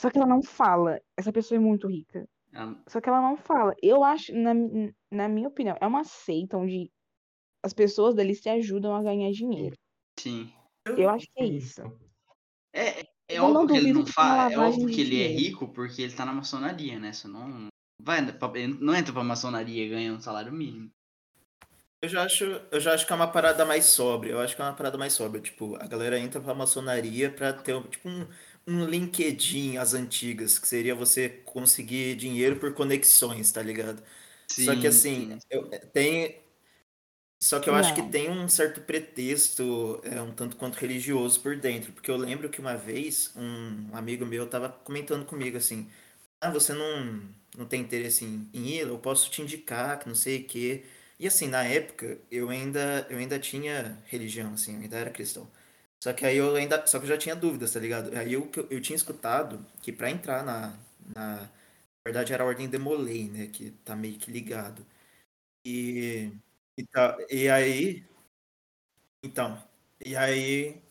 Só 0.00 0.08
que 0.10 0.18
ela 0.18 0.26
não 0.26 0.42
fala. 0.42 1.00
Essa 1.16 1.32
pessoa 1.32 1.56
é 1.56 1.60
muito 1.60 1.88
rica. 1.88 2.28
Ah, 2.54 2.74
Só 2.88 3.00
que 3.00 3.08
ela 3.08 3.20
não 3.20 3.36
fala. 3.36 3.74
Eu 3.82 4.02
acho, 4.04 4.32
na, 4.34 4.52
na 5.10 5.28
minha 5.28 5.48
opinião, 5.48 5.76
é 5.80 5.86
uma 5.86 6.04
seita 6.04 6.56
onde 6.56 6.90
as 7.62 7.72
pessoas 7.74 8.14
dali 8.14 8.34
se 8.34 8.48
ajudam 8.48 8.94
a 8.94 9.02
ganhar 9.02 9.30
dinheiro. 9.32 9.76
Sim. 10.18 10.52
Eu 10.98 11.10
acho 11.10 11.26
que 11.26 11.42
é 11.42 11.46
isso. 11.46 11.82
É, 12.72 13.00
é 13.00 13.06
Eu 13.28 13.48
não 13.48 13.62
óbvio 13.62 13.68
que 13.68 13.76
ele 13.76 13.92
não 13.92 14.06
faz. 14.06 14.52
É 14.52 14.58
óbvio 14.58 14.86
que 14.88 15.00
ele 15.00 15.22
é 15.22 15.26
dinheiro. 15.28 15.40
rico 15.40 15.68
porque 15.68 16.02
ele 16.02 16.12
tá 16.12 16.24
na 16.24 16.32
maçonaria, 16.32 16.98
né? 16.98 17.12
Você 17.12 17.28
não. 17.28 17.68
Vai, 18.02 18.20
não 18.80 18.94
entra 18.94 19.12
pra 19.12 19.22
maçonaria 19.22 19.84
e 19.84 19.88
ganha 19.88 20.12
um 20.12 20.20
salário 20.20 20.52
mínimo. 20.52 20.90
Eu 22.02 22.08
já 22.08 22.22
acho, 22.24 22.44
eu 22.44 22.80
já 22.80 22.94
acho 22.94 23.06
que 23.06 23.12
é 23.12 23.16
uma 23.16 23.28
parada 23.30 23.64
mais 23.66 23.84
sóbria. 23.84 24.32
Eu 24.32 24.40
acho 24.40 24.56
que 24.56 24.62
é 24.62 24.64
uma 24.64 24.74
parada 24.74 24.96
mais 24.96 25.12
sóbria. 25.12 25.42
Tipo, 25.42 25.76
a 25.76 25.86
galera 25.86 26.18
entra 26.18 26.40
pra 26.40 26.54
maçonaria 26.54 27.30
pra 27.30 27.52
ter 27.52 27.78
tipo 27.88 28.08
um, 28.08 28.26
um 28.66 28.86
LinkedIn 28.86 29.76
às 29.76 29.92
antigas, 29.92 30.58
que 30.58 30.66
seria 30.66 30.94
você 30.94 31.28
conseguir 31.28 32.16
dinheiro 32.16 32.56
por 32.56 32.72
conexões, 32.72 33.52
tá 33.52 33.62
ligado? 33.62 34.02
Só 34.50 34.74
que 34.74 34.82
Sim, 34.82 34.86
assim, 34.86 35.38
sim. 35.40 35.46
eu, 35.50 35.68
tem. 35.92 36.40
Só 37.42 37.58
que 37.58 37.70
eu 37.70 37.74
acho 37.74 37.94
que 37.94 38.02
Não. 38.02 38.10
tem 38.10 38.30
um 38.30 38.48
certo 38.48 38.80
pretexto, 38.82 40.00
é, 40.04 40.20
um 40.20 40.32
tanto 40.32 40.56
quanto 40.56 40.76
religioso 40.78 41.40
por 41.40 41.56
dentro. 41.56 41.92
Porque 41.92 42.10
eu 42.10 42.16
lembro 42.16 42.50
que 42.50 42.60
uma 42.60 42.76
vez 42.76 43.32
um 43.36 43.96
amigo 43.96 44.26
meu 44.26 44.46
tava 44.48 44.68
comentando 44.68 45.24
comigo 45.26 45.56
assim: 45.56 45.90
Ah, 46.40 46.50
você 46.50 46.74
não, 46.74 47.22
não 47.56 47.66
tem 47.66 47.80
interesse 47.82 48.24
em, 48.24 48.48
em 48.54 48.66
ir? 48.76 48.80
Eu 48.88 48.98
posso 48.98 49.30
te 49.30 49.42
indicar, 49.42 49.98
que 50.00 50.08
não 50.08 50.14
sei 50.16 50.42
o 50.42 50.44
quê. 50.44 50.84
E 51.18 51.26
assim, 51.26 51.48
na 51.48 51.64
época, 51.64 52.18
eu 52.30 52.50
ainda, 52.50 53.06
eu 53.10 53.18
ainda 53.18 53.38
tinha 53.38 53.98
religião, 54.06 54.54
assim, 54.54 54.76
eu 54.76 54.82
ainda 54.82 54.96
era 54.98 55.10
cristão. 55.10 55.48
Só 56.02 56.12
que 56.12 56.26
aí 56.26 56.36
eu 56.38 56.54
ainda. 56.56 56.86
Só 56.86 56.98
que 56.98 57.04
eu 57.06 57.08
já 57.08 57.18
tinha 57.18 57.36
dúvidas, 57.36 57.72
tá 57.72 57.80
ligado? 57.80 58.16
Aí 58.16 58.32
eu, 58.34 58.50
eu 58.70 58.80
tinha 58.82 58.96
escutado 58.96 59.64
que 59.82 59.92
pra 59.92 60.10
entrar 60.10 60.44
na, 60.44 60.74
na. 61.16 61.48
Na 62.06 62.12
verdade 62.12 62.32
era 62.32 62.44
a 62.44 62.46
Ordem 62.46 62.68
Demolei, 62.68 63.28
né? 63.28 63.46
Que 63.48 63.70
tá 63.84 63.94
meio 63.96 64.18
que 64.18 64.30
ligado. 64.30 64.86
E. 65.64 66.32
E, 66.80 66.86
tá, 66.86 67.16
e 67.30 67.48
aí. 67.50 68.04
Então. 69.22 69.62
E 70.04 70.16
aí. 70.16 70.82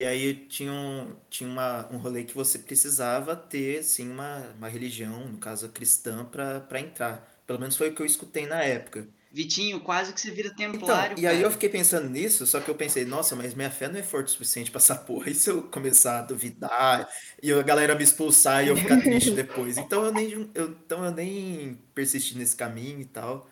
E 0.00 0.04
aí 0.06 0.46
tinha, 0.46 0.72
um, 0.72 1.16
tinha 1.28 1.50
uma, 1.50 1.88
um 1.92 1.98
rolê 1.98 2.22
que 2.24 2.32
você 2.34 2.58
precisava 2.60 3.34
ter, 3.34 3.82
sim, 3.82 4.08
uma, 4.10 4.38
uma 4.56 4.68
religião, 4.68 5.26
no 5.28 5.38
caso 5.38 5.68
cristã, 5.70 6.24
pra, 6.24 6.60
pra 6.60 6.78
entrar. 6.80 7.42
Pelo 7.46 7.58
menos 7.58 7.76
foi 7.76 7.90
o 7.90 7.94
que 7.94 8.00
eu 8.02 8.06
escutei 8.06 8.46
na 8.46 8.62
época. 8.62 9.08
Vitinho, 9.30 9.80
quase 9.80 10.12
que 10.12 10.20
você 10.20 10.30
vira 10.30 10.54
Então, 10.70 10.70
templário, 10.72 11.16
e 11.16 11.26
aí 11.26 11.40
eu 11.40 11.50
fiquei 11.50 11.68
pensando 11.68 12.08
nisso, 12.10 12.46
só 12.46 12.60
que 12.60 12.70
eu 12.70 12.74
pensei, 12.74 13.04
nossa, 13.04 13.34
mas 13.34 13.54
minha 13.54 13.70
fé 13.70 13.88
não 13.88 13.98
é 13.98 14.02
forte 14.02 14.28
o 14.28 14.30
suficiente 14.30 14.70
pra 14.70 14.78
essa 14.78 14.94
porra. 14.96 15.30
E 15.30 15.34
se 15.34 15.50
eu 15.50 15.62
começar 15.62 16.18
a 16.20 16.22
duvidar 16.22 17.08
e 17.42 17.50
a 17.52 17.62
galera 17.62 17.94
me 17.94 18.04
expulsar 18.04 18.64
e 18.64 18.68
eu 18.68 18.76
ficar 18.76 18.98
triste 18.98 19.30
depois? 19.34 19.78
Então 19.78 20.04
eu 20.04 20.12
nem, 20.12 20.50
eu, 20.54 20.68
então 20.70 21.04
eu 21.04 21.10
nem 21.10 21.74
persisti 21.94 22.36
nesse 22.36 22.54
caminho 22.56 23.00
e 23.00 23.04
tal. 23.06 23.48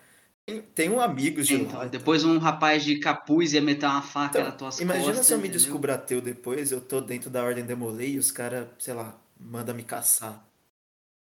Tem- 0.47 0.61
Tenho 0.61 1.01
amigos 1.01 1.45
de 1.45 1.55
Então, 1.55 1.79
lá. 1.79 1.85
depois 1.87 2.23
um 2.23 2.37
rapaz 2.37 2.81
de 2.83 2.97
capuz 2.99 3.51
ia 3.51 3.61
meter 3.61 3.85
uma 3.85 4.01
faca 4.01 4.39
Então, 4.39 4.49
nas 4.49 4.57
tuas 4.57 4.79
imagina 4.79 5.05
costas. 5.07 5.27
se 5.27 5.33
eu 5.33 5.39
me 5.39 5.49
descubro 5.49 5.91
ateu 5.93 6.21
depois, 6.21 6.71
eu 6.71 6.79
tô 6.79 7.01
dentro 7.01 7.29
da 7.29 7.43
Ordem 7.43 7.65
Demolei 7.65 8.13
e 8.13 8.17
os 8.17 8.31
caras, 8.31 8.67
sei 8.79 8.93
lá, 8.93 9.19
mandam 9.37 9.75
me 9.75 9.83
caçar. 9.83 10.47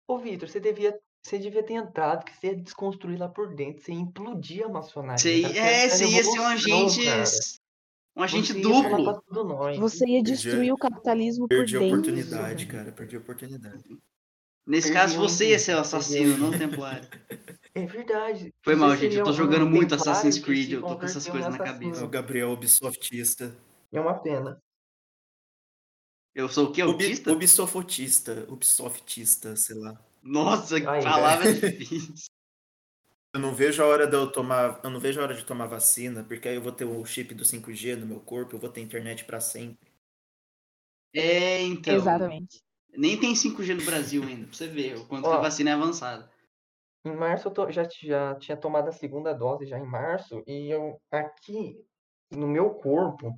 Ô, 0.08 0.18
Vitor, 0.18 0.50
você 0.50 0.60
devia, 0.60 0.98
você 1.24 1.38
devia 1.38 1.62
ter 1.62 1.74
entrado, 1.76 2.26
que 2.26 2.36
você 2.36 2.48
ia 2.48 2.56
desconstruir 2.56 3.20
lá 3.20 3.30
por 3.30 3.54
dentro, 3.54 3.84
você 3.84 3.92
ia 3.94 4.00
implodir 4.00 4.66
a 4.66 4.70
maçonaria. 4.70 5.18
Você, 5.20 5.42
cara, 5.44 5.56
é, 5.56 5.84
ia 5.84 5.90
você 5.92 6.06
ia 6.08 6.24
ser 6.24 6.40
um 6.40 6.46
agente. 6.48 7.06
cara. 7.06 7.24
Um 8.18 8.24
agente 8.24 8.52
Você 8.54 8.58
ia 8.60 8.64
duplo. 8.64 9.24
nós. 9.46 9.78
Você 9.78 10.06
ia 10.06 10.24
Perdi- 10.24 10.32
destruir 10.32 10.74
o 10.74 10.78
capitalismo 10.78 11.48
por 11.48 11.58
Perdi 11.60 11.78
a 11.78 11.80
dentro. 11.80 12.00
oportunidade, 12.00 12.66
cara, 12.66 12.92
perdi 12.92 13.16
a 13.16 13.20
oportunidade. 13.20 13.84
Nesse 14.68 14.88
Perdi 14.92 15.00
caso, 15.00 15.18
um 15.18 15.22
você 15.22 15.50
ia 15.52 15.60
ser 15.60 15.76
o 15.76 15.80
assassino, 15.80 16.26
perdi 16.26 16.42
um 16.42 16.50
não 16.50 16.56
o 16.56 16.58
templário. 16.60 17.08
É 17.74 17.86
verdade. 17.86 18.54
Foi 18.64 18.76
mal, 18.76 18.96
gente. 18.96 19.16
Eu 19.16 19.24
tô 19.24 19.34
jogando 19.34 19.66
muito 19.66 19.96
Assassin's 19.96 20.40
Creed, 20.40 20.74
eu 20.74 20.82
tô 20.82 20.98
com 20.98 21.06
essas 21.06 21.28
coisas 21.28 21.50
na. 21.50 21.58
É 21.58 21.62
o 21.62 21.66
cabeça. 21.66 22.08
Gabriel 22.08 22.52
Ubisoftista. 22.52 23.56
É 23.92 24.00
uma 24.00 24.20
pena. 24.20 24.62
Eu 26.34 26.48
sou 26.48 26.68
o 26.68 26.72
quê? 26.72 26.84
Ubi, 26.84 27.04
Autista? 27.06 27.32
Ubisoftista, 27.32 28.46
Ubisoftista, 28.50 29.56
sei 29.56 29.76
lá. 29.78 30.00
Nossa, 30.24 30.80
que 30.80 30.88
Aí, 30.88 31.04
palavra 31.04 31.52
difícil. 31.54 32.26
Eu 33.34 33.40
não 33.40 33.54
vejo 33.54 33.82
a 33.82 33.86
hora 33.86 34.06
de 34.06 34.16
eu 34.16 34.30
tomar, 34.30 34.82
eu 34.84 34.90
não 34.90 35.00
vejo 35.00 35.20
a 35.20 35.24
hora 35.24 35.34
de 35.34 35.46
tomar 35.46 35.66
vacina, 35.66 36.24
porque 36.24 36.50
aí 36.50 36.56
eu 36.56 36.62
vou 36.62 36.72
ter 36.72 36.84
o 36.84 37.06
chip 37.06 37.34
do 37.34 37.46
5G 37.46 37.96
no 37.96 38.06
meu 38.06 38.20
corpo, 38.20 38.56
eu 38.56 38.60
vou 38.60 38.70
ter 38.70 38.82
internet 38.82 39.24
pra 39.24 39.40
sempre. 39.40 39.90
É, 41.14 41.62
então. 41.62 41.96
Exatamente. 41.96 42.62
Nem 42.94 43.18
tem 43.18 43.34
5G 43.34 43.76
no 43.76 43.86
Brasil 43.86 44.24
ainda, 44.24 44.48
pra 44.48 44.56
você 44.56 44.68
ver 44.68 44.98
o 44.98 45.06
quanto 45.06 45.24
que 45.24 45.30
Ó. 45.30 45.34
a 45.34 45.42
vacina 45.42 45.70
é 45.70 45.74
avançada. 45.74 46.30
Em 47.04 47.16
março 47.16 47.48
eu 47.48 47.54
to- 47.54 47.72
já, 47.72 47.84
já 47.90 48.36
tinha 48.36 48.58
tomado 48.58 48.90
a 48.90 48.92
segunda 48.92 49.34
dose 49.34 49.66
já 49.66 49.78
em 49.80 49.86
março 49.86 50.44
e 50.48 50.70
eu 50.70 51.02
aqui 51.12 51.78
no 52.32 52.48
meu 52.48 52.76
corpo, 52.76 53.34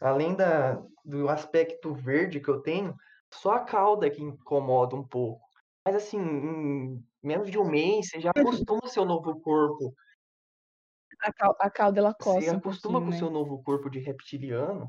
além 0.00 0.34
da, 0.34 0.82
do 1.04 1.28
aspecto 1.28 1.94
verde 1.94 2.40
que 2.40 2.48
eu 2.50 2.60
tenho, 2.62 2.94
só 3.32 3.52
a 3.54 3.60
cauda 3.64 4.10
que 4.10 4.22
incomoda 4.22 4.96
um 4.96 5.06
pouco. 5.06 5.46
Mas 5.86 5.94
assim, 5.96 6.18
em 6.18 7.04
menos 7.22 7.50
de 7.50 7.58
um 7.58 7.64
mês 7.68 8.08
você 8.10 8.20
já 8.20 8.30
acostuma 8.30 8.80
ao 8.82 8.88
seu 8.88 9.04
novo 9.04 9.40
corpo. 9.40 9.94
A, 11.22 11.32
cal, 11.32 11.56
a 11.60 11.68
cauda 11.70 11.98
ela 12.00 12.14
Você 12.18 12.48
coça 12.48 12.54
um 12.56 12.60
acostuma 12.60 13.02
com 13.02 13.08
o 13.10 13.12
pouquinho, 13.12 13.12
seu 13.12 13.30
né? 13.30 13.30
novo 13.30 13.62
corpo 13.62 13.90
de 13.90 13.98
reptiliano, 14.00 14.88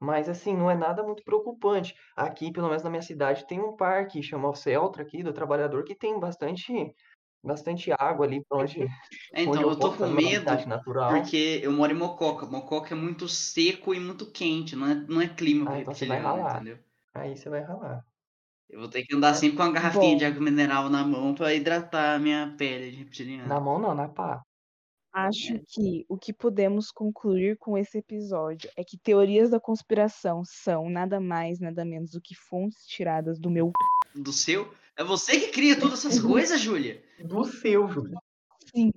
mas 0.00 0.28
assim, 0.28 0.56
não 0.56 0.70
é 0.70 0.74
nada 0.76 1.02
muito 1.02 1.22
preocupante. 1.24 1.94
Aqui, 2.16 2.52
pelo 2.52 2.68
menos 2.68 2.82
na 2.82 2.90
minha 2.90 3.02
cidade, 3.02 3.46
tem 3.46 3.60
um 3.60 3.76
parque, 3.76 4.22
chama 4.22 4.48
o 4.50 4.54
Celtra 4.54 5.02
aqui, 5.02 5.22
do 5.22 5.32
Trabalhador, 5.32 5.84
que 5.84 5.94
tem 5.96 6.18
bastante, 6.18 6.72
bastante 7.44 7.92
água 7.98 8.26
ali 8.26 8.44
pra 8.44 8.58
onde, 8.58 8.86
É, 9.32 9.42
onde 9.44 9.62
então, 9.62 9.62
eu 9.62 9.70
eu 9.70 9.78
tô 9.78 9.96
com 9.96 10.06
medo 10.08 10.56
porque 11.06 11.60
eu 11.62 11.72
moro 11.72 11.92
em 11.92 11.96
Mococa. 11.98 12.46
Mococa 12.46 12.94
é 12.94 12.96
muito 12.96 13.28
seco 13.28 13.94
e 13.94 14.00
muito 14.00 14.30
quente, 14.30 14.74
não 14.76 14.86
é, 14.88 14.94
não 14.94 15.20
é 15.20 15.28
clima 15.28 15.66
pra 15.68 15.74
Ah, 15.74 15.80
então 15.80 15.94
você 15.94 16.06
vai 16.06 16.18
ralar. 16.20 16.62
entendeu? 16.62 16.78
Aí 17.14 17.36
você 17.36 17.48
vai 17.50 17.60
ralar. 17.62 18.04
Eu 18.68 18.78
vou 18.80 18.88
ter 18.90 19.04
que 19.06 19.14
andar 19.14 19.32
sempre 19.34 19.56
com 19.56 19.62
uma 19.62 19.72
garrafinha 19.72 20.16
de 20.18 20.22
Bom. 20.22 20.26
água 20.26 20.40
mineral 20.42 20.90
na 20.90 21.02
mão 21.06 21.34
pra 21.34 21.54
hidratar 21.54 22.14
a 22.16 22.18
minha 22.18 22.54
pele 22.58 22.90
de 22.90 22.96
reptiliano. 22.98 23.50
Na 23.50 23.60
mão 23.60 23.78
não, 23.78 23.94
na 23.94 24.08
pá. 24.08 24.42
Acho 25.12 25.60
que 25.68 26.04
o 26.08 26.18
que 26.18 26.32
podemos 26.32 26.90
concluir 26.90 27.56
com 27.58 27.78
esse 27.78 27.98
episódio 27.98 28.70
é 28.76 28.84
que 28.84 28.98
teorias 28.98 29.50
da 29.50 29.60
conspiração 29.60 30.42
são 30.44 30.90
nada 30.90 31.20
mais, 31.20 31.60
nada 31.60 31.84
menos 31.84 32.10
do 32.12 32.20
que 32.20 32.34
fontes 32.34 32.86
tiradas 32.86 33.38
do 33.38 33.50
meu 33.50 33.72
Do 34.14 34.32
seu? 34.32 34.72
É 34.96 35.02
você 35.02 35.40
que 35.40 35.48
cria 35.48 35.78
todas 35.78 36.04
essas 36.04 36.20
coisas, 36.20 36.60
Júlia? 36.60 37.02
Do 37.18 37.44
seu, 37.44 37.88
Júlio. 37.88 38.18
sim. 38.74 38.92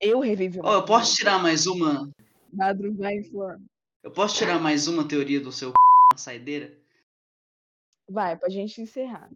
Eu 0.00 0.20
revivi 0.20 0.60
Ó, 0.62 0.74
eu 0.74 0.84
posso 0.84 1.16
tirar 1.16 1.42
mais 1.42 1.66
uma. 1.66 2.10
Madrugada 2.52 3.14
em 3.14 3.24
Flor. 3.24 3.58
Eu 4.02 4.10
posso 4.12 4.36
tirar 4.36 4.60
mais 4.60 4.86
uma 4.86 5.06
teoria 5.06 5.40
do 5.40 5.50
seu 5.50 5.72
na 6.12 6.18
saideira? 6.18 6.78
Vai, 8.08 8.36
pra 8.36 8.48
gente 8.48 8.80
encerrar. 8.80 9.30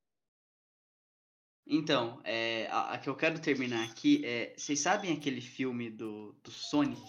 Então, 1.67 2.21
é, 2.25 2.67
a, 2.69 2.93
a 2.93 2.99
que 2.99 3.09
eu 3.09 3.17
quero 3.17 3.41
terminar 3.41 3.85
aqui 3.85 4.25
é. 4.25 4.55
Vocês 4.57 4.81
sabem 4.81 5.13
aquele 5.13 5.41
filme 5.41 5.91
do, 5.91 6.33
do 6.43 6.51
Sonic? 6.51 7.03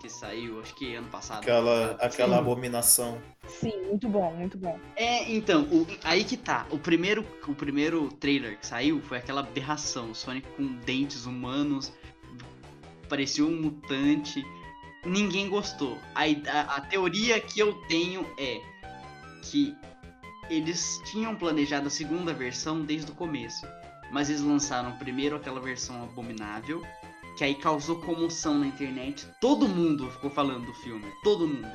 Que 0.00 0.08
saiu, 0.08 0.60
acho 0.60 0.74
que 0.74 0.94
ano 0.94 1.08
passado. 1.08 1.40
Aquela, 1.42 1.90
aquela 2.00 2.34
Sim. 2.36 2.40
abominação. 2.40 3.18
Sim, 3.46 3.72
muito 3.86 4.08
bom, 4.08 4.32
muito 4.34 4.56
bom. 4.56 4.78
É, 4.96 5.30
então, 5.30 5.64
o- 5.64 5.86
aí 6.02 6.24
que 6.24 6.36
tá. 6.38 6.66
O 6.70 6.78
primeiro, 6.78 7.24
o 7.46 7.54
primeiro 7.54 8.08
trailer 8.12 8.58
que 8.58 8.66
saiu 8.66 9.02
foi 9.02 9.18
aquela 9.18 9.40
aberração. 9.40 10.10
O 10.10 10.14
Sonic 10.14 10.48
com 10.56 10.66
dentes 10.86 11.26
humanos, 11.26 11.92
parecia 13.10 13.44
um 13.44 13.60
mutante. 13.60 14.42
Ninguém 15.04 15.50
gostou. 15.50 15.98
A, 16.14 16.26
id- 16.26 16.48
a, 16.48 16.60
a 16.62 16.80
teoria 16.80 17.38
que 17.38 17.60
eu 17.60 17.74
tenho 17.88 18.26
é 18.38 18.62
que 19.42 19.76
eles 20.48 21.00
tinham 21.10 21.36
planejado 21.36 21.88
a 21.88 21.90
segunda 21.90 22.32
versão 22.32 22.80
desde 22.82 23.10
o 23.12 23.14
começo. 23.14 23.66
Mas 24.10 24.30
eles 24.30 24.40
lançaram 24.42 24.96
primeiro 24.98 25.36
aquela 25.36 25.60
versão 25.60 26.02
abominável, 26.02 26.82
que 27.40 27.44
aí 27.44 27.54
causou 27.54 27.96
comoção 27.96 28.58
na 28.58 28.66
internet. 28.66 29.26
Todo 29.40 29.66
mundo 29.66 30.10
ficou 30.10 30.28
falando 30.28 30.66
do 30.66 30.74
filme, 30.74 31.10
todo 31.24 31.48
mundo. 31.48 31.72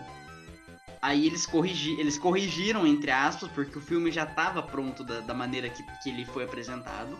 Aí 1.02 1.26
eles, 1.26 1.48
corrigi 1.48 2.00
eles 2.00 2.20
corrigiram, 2.20 2.86
entre 2.86 3.10
aspas, 3.10 3.50
porque 3.50 3.80
o 3.80 3.82
filme 3.82 4.12
já 4.12 4.26
estava 4.26 4.62
pronto 4.62 5.04
da, 5.04 5.22
da 5.22 5.34
maneira 5.34 5.68
que, 5.68 5.82
que 6.04 6.10
ele 6.10 6.24
foi 6.24 6.44
apresentado. 6.44 7.18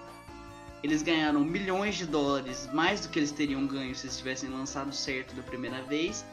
Eles 0.84 1.02
ganharam 1.02 1.40
milhões 1.40 1.96
de 1.96 2.06
dólares, 2.06 2.70
mais 2.72 3.02
do 3.02 3.10
que 3.10 3.18
eles 3.18 3.32
teriam 3.32 3.66
ganho 3.66 3.96
se 3.96 4.06
eles 4.06 4.18
tivessem 4.20 4.48
lançado 4.48 4.94
certo 4.94 5.34
da 5.34 5.42
primeira 5.42 5.82
vez. 5.82 6.24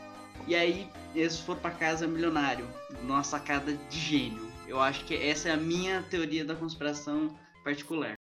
E 0.46 0.54
aí 0.54 0.90
eles 1.14 1.40
foram 1.40 1.60
para 1.60 1.70
casa 1.70 2.06
milionário, 2.06 2.68
numa 3.04 3.24
sacada 3.24 3.72
de 3.88 3.98
gênio. 3.98 4.52
Eu 4.68 4.82
acho 4.82 5.02
que 5.06 5.14
essa 5.14 5.48
é 5.48 5.52
a 5.52 5.56
minha 5.56 6.02
teoria 6.02 6.44
da 6.44 6.54
conspiração 6.54 7.34
particular. 7.64 8.18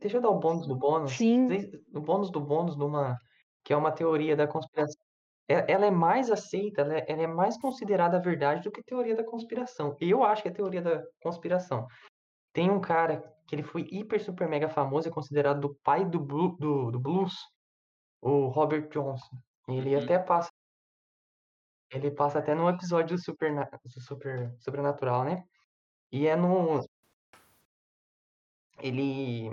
Deixa 0.00 0.16
eu 0.16 0.20
dar 0.22 0.30
o 0.30 0.38
bônus 0.38 0.66
do 0.66 0.74
bônus. 0.76 1.12
Sim, 1.12 1.46
O 1.94 2.00
bônus 2.00 2.30
do 2.30 2.40
bônus 2.40 2.76
numa 2.76 3.18
que 3.62 3.72
é 3.72 3.76
uma 3.76 3.92
teoria 3.92 4.34
da 4.34 4.46
conspiração. 4.46 5.02
É- 5.46 5.70
Ela 5.70 5.86
é 5.86 5.90
mais 5.90 6.30
aceita, 6.30 6.80
ela 6.80 6.94
é, 6.94 7.04
ela 7.06 7.22
é 7.22 7.26
mais 7.26 7.60
considerada 7.60 8.18
verdade 8.20 8.62
do 8.62 8.70
que 8.70 8.82
teoria 8.82 9.14
da 9.14 9.24
conspiração. 9.24 9.94
Eu 10.00 10.24
acho 10.24 10.42
que 10.42 10.48
é 10.48 10.52
teoria 10.52 10.80
da 10.80 11.02
conspiração. 11.22 11.86
Tem 12.52 12.70
um 12.70 12.80
cara 12.80 13.22
que 13.46 13.54
ele 13.54 13.62
foi 13.62 13.82
hiper 13.90 14.22
super 14.24 14.48
mega 14.48 14.68
famoso, 14.68 15.08
é 15.08 15.10
considerado 15.10 15.60
do 15.60 15.74
pai 15.84 16.04
do, 16.04 16.18
blu- 16.18 16.56
do, 16.56 16.90
do 16.90 16.98
blues, 16.98 17.34
o 18.22 18.46
Robert 18.46 18.88
Johnson. 18.88 19.36
Ele 19.68 19.94
Uhum. 19.94 20.02
até 20.02 20.18
passa 20.18 20.50
ele 21.92 22.10
passa 22.10 22.38
até 22.38 22.54
num 22.54 22.68
episódio 22.68 23.16
do 23.16 23.22
super, 23.22 23.52
super 23.98 24.54
sobrenatural, 24.60 25.24
né? 25.24 25.42
E 26.12 26.26
é 26.26 26.36
no 26.36 26.80
ele 28.78 29.52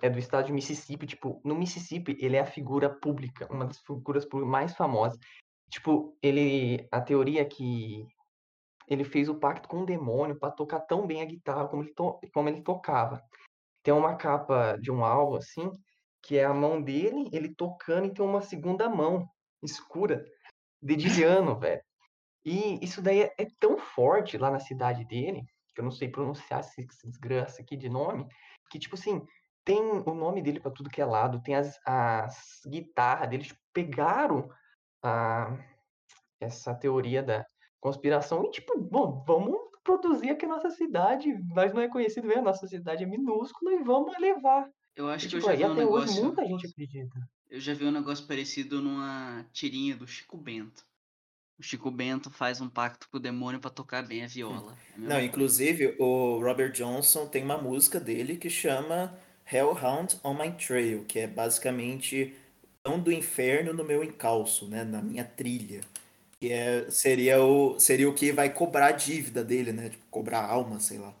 é 0.00 0.08
do 0.08 0.18
estado 0.18 0.46
de 0.46 0.52
Mississippi, 0.52 1.06
tipo, 1.06 1.40
no 1.44 1.54
Mississippi 1.54 2.16
ele 2.20 2.36
é 2.36 2.40
a 2.40 2.46
figura 2.46 2.88
pública, 2.88 3.46
uma 3.52 3.66
das 3.66 3.78
figuras 3.78 4.26
mais 4.32 4.74
famosas. 4.74 5.18
Tipo, 5.70 6.16
ele, 6.22 6.86
a 6.90 7.00
teoria 7.00 7.42
é 7.42 7.44
que 7.44 8.06
ele 8.88 9.04
fez 9.04 9.28
o 9.28 9.34
pacto 9.34 9.68
com 9.68 9.82
o 9.82 9.86
demônio 9.86 10.38
para 10.38 10.50
tocar 10.50 10.80
tão 10.80 11.06
bem 11.06 11.20
a 11.20 11.26
guitarra 11.26 11.68
como 11.68 11.82
ele, 11.82 11.92
to, 11.92 12.18
como 12.32 12.48
ele 12.48 12.62
tocava. 12.62 13.22
Tem 13.82 13.92
uma 13.92 14.16
capa 14.16 14.76
de 14.80 14.90
um 14.90 15.04
álbum 15.04 15.36
assim, 15.36 15.70
que 16.22 16.38
é 16.38 16.44
a 16.44 16.54
mão 16.54 16.80
dele, 16.80 17.28
ele 17.32 17.54
tocando 17.54 18.06
e 18.06 18.14
tem 18.14 18.24
uma 18.24 18.40
segunda 18.40 18.88
mão 18.88 19.28
escura, 19.62 20.24
dedilhando, 20.80 21.58
velho. 21.58 21.82
E 22.44 22.82
isso 22.82 23.02
daí 23.02 23.22
é, 23.22 23.34
é 23.36 23.46
tão 23.60 23.76
forte 23.78 24.38
lá 24.38 24.50
na 24.50 24.60
cidade 24.60 25.04
dele, 25.04 25.44
que 25.74 25.80
eu 25.80 25.84
não 25.84 25.90
sei 25.90 26.08
pronunciar 26.08 26.60
esse 26.60 26.86
desgraça 27.04 27.60
aqui 27.60 27.76
de 27.76 27.88
nome, 27.88 28.26
que 28.70 28.78
tipo 28.78 28.94
assim, 28.94 29.22
tem 29.68 29.82
o 29.82 30.14
nome 30.14 30.40
dele 30.40 30.58
pra 30.60 30.70
tudo 30.70 30.88
que 30.88 30.98
é 30.98 31.04
lado, 31.04 31.42
tem 31.42 31.54
as, 31.54 31.78
as 31.84 32.62
guitarras 32.66 33.28
dele, 33.28 33.44
tipo, 33.44 33.60
pegaram 33.70 34.48
a, 35.04 35.58
essa 36.40 36.74
teoria 36.74 37.22
da 37.22 37.44
conspiração 37.78 38.46
e 38.46 38.50
tipo, 38.50 38.80
bom, 38.80 39.22
vamos 39.26 39.58
produzir 39.84 40.30
aqui 40.30 40.46
a 40.46 40.48
nossa 40.48 40.70
cidade, 40.70 41.34
mas 41.54 41.74
não 41.74 41.82
é 41.82 41.88
conhecido 41.88 42.32
a 42.32 42.40
nossa 42.40 42.66
cidade 42.66 43.04
é 43.04 43.06
minúscula 43.06 43.74
e 43.74 43.82
vamos 43.84 44.18
levar. 44.18 44.66
Eu 44.96 45.06
acho 45.10 45.26
E, 45.26 45.28
que 45.28 45.36
eu 45.36 45.40
tipo, 45.40 45.52
já 45.52 45.54
e 45.54 45.58
vi 45.58 45.64
um 45.64 45.72
até 45.72 45.84
hoje 45.84 46.06
negócio. 46.06 46.24
muita 46.24 46.46
gente 46.46 46.66
acredita. 46.66 47.28
Eu 47.50 47.60
já 47.60 47.74
vi 47.74 47.84
um 47.84 47.90
negócio 47.92 48.26
parecido 48.26 48.80
numa 48.80 49.44
tirinha 49.52 49.96
do 49.96 50.06
Chico 50.06 50.38
Bento. 50.38 50.82
O 51.58 51.62
Chico 51.62 51.90
Bento 51.90 52.30
faz 52.30 52.62
um 52.62 52.70
pacto 52.70 53.06
com 53.10 53.18
o 53.18 53.20
demônio 53.20 53.60
pra 53.60 53.70
tocar 53.70 54.02
bem 54.02 54.24
a 54.24 54.26
viola. 54.28 54.78
É 54.96 54.98
Não, 54.98 55.20
inclusive 55.20 55.94
o 55.98 56.38
Robert 56.42 56.72
Johnson 56.72 57.26
tem 57.26 57.44
uma 57.44 57.58
música 57.58 58.00
dele 58.00 58.38
que 58.38 58.48
chama 58.48 59.18
Hellhound 59.50 60.20
on 60.24 60.34
My 60.34 60.50
Trail, 60.52 61.04
que 61.06 61.20
é 61.20 61.26
basicamente 61.26 62.34
Pão 62.82 63.00
do 63.00 63.12
Inferno 63.12 63.72
no 63.72 63.84
meu 63.84 64.04
encalço, 64.04 64.68
né, 64.68 64.84
na 64.84 65.02
minha 65.02 65.24
trilha. 65.24 65.80
Que 66.40 66.52
é, 66.52 66.90
seria 66.90 67.42
o 67.42 67.78
seria 67.80 68.08
o 68.08 68.14
que 68.14 68.30
vai 68.32 68.52
cobrar 68.52 68.86
a 68.88 68.92
dívida 68.92 69.44
dele, 69.44 69.72
né, 69.72 69.90
tipo, 69.90 70.04
cobrar 70.10 70.40
a 70.40 70.50
alma, 70.50 70.80
sei 70.80 70.98
lá. 70.98 71.14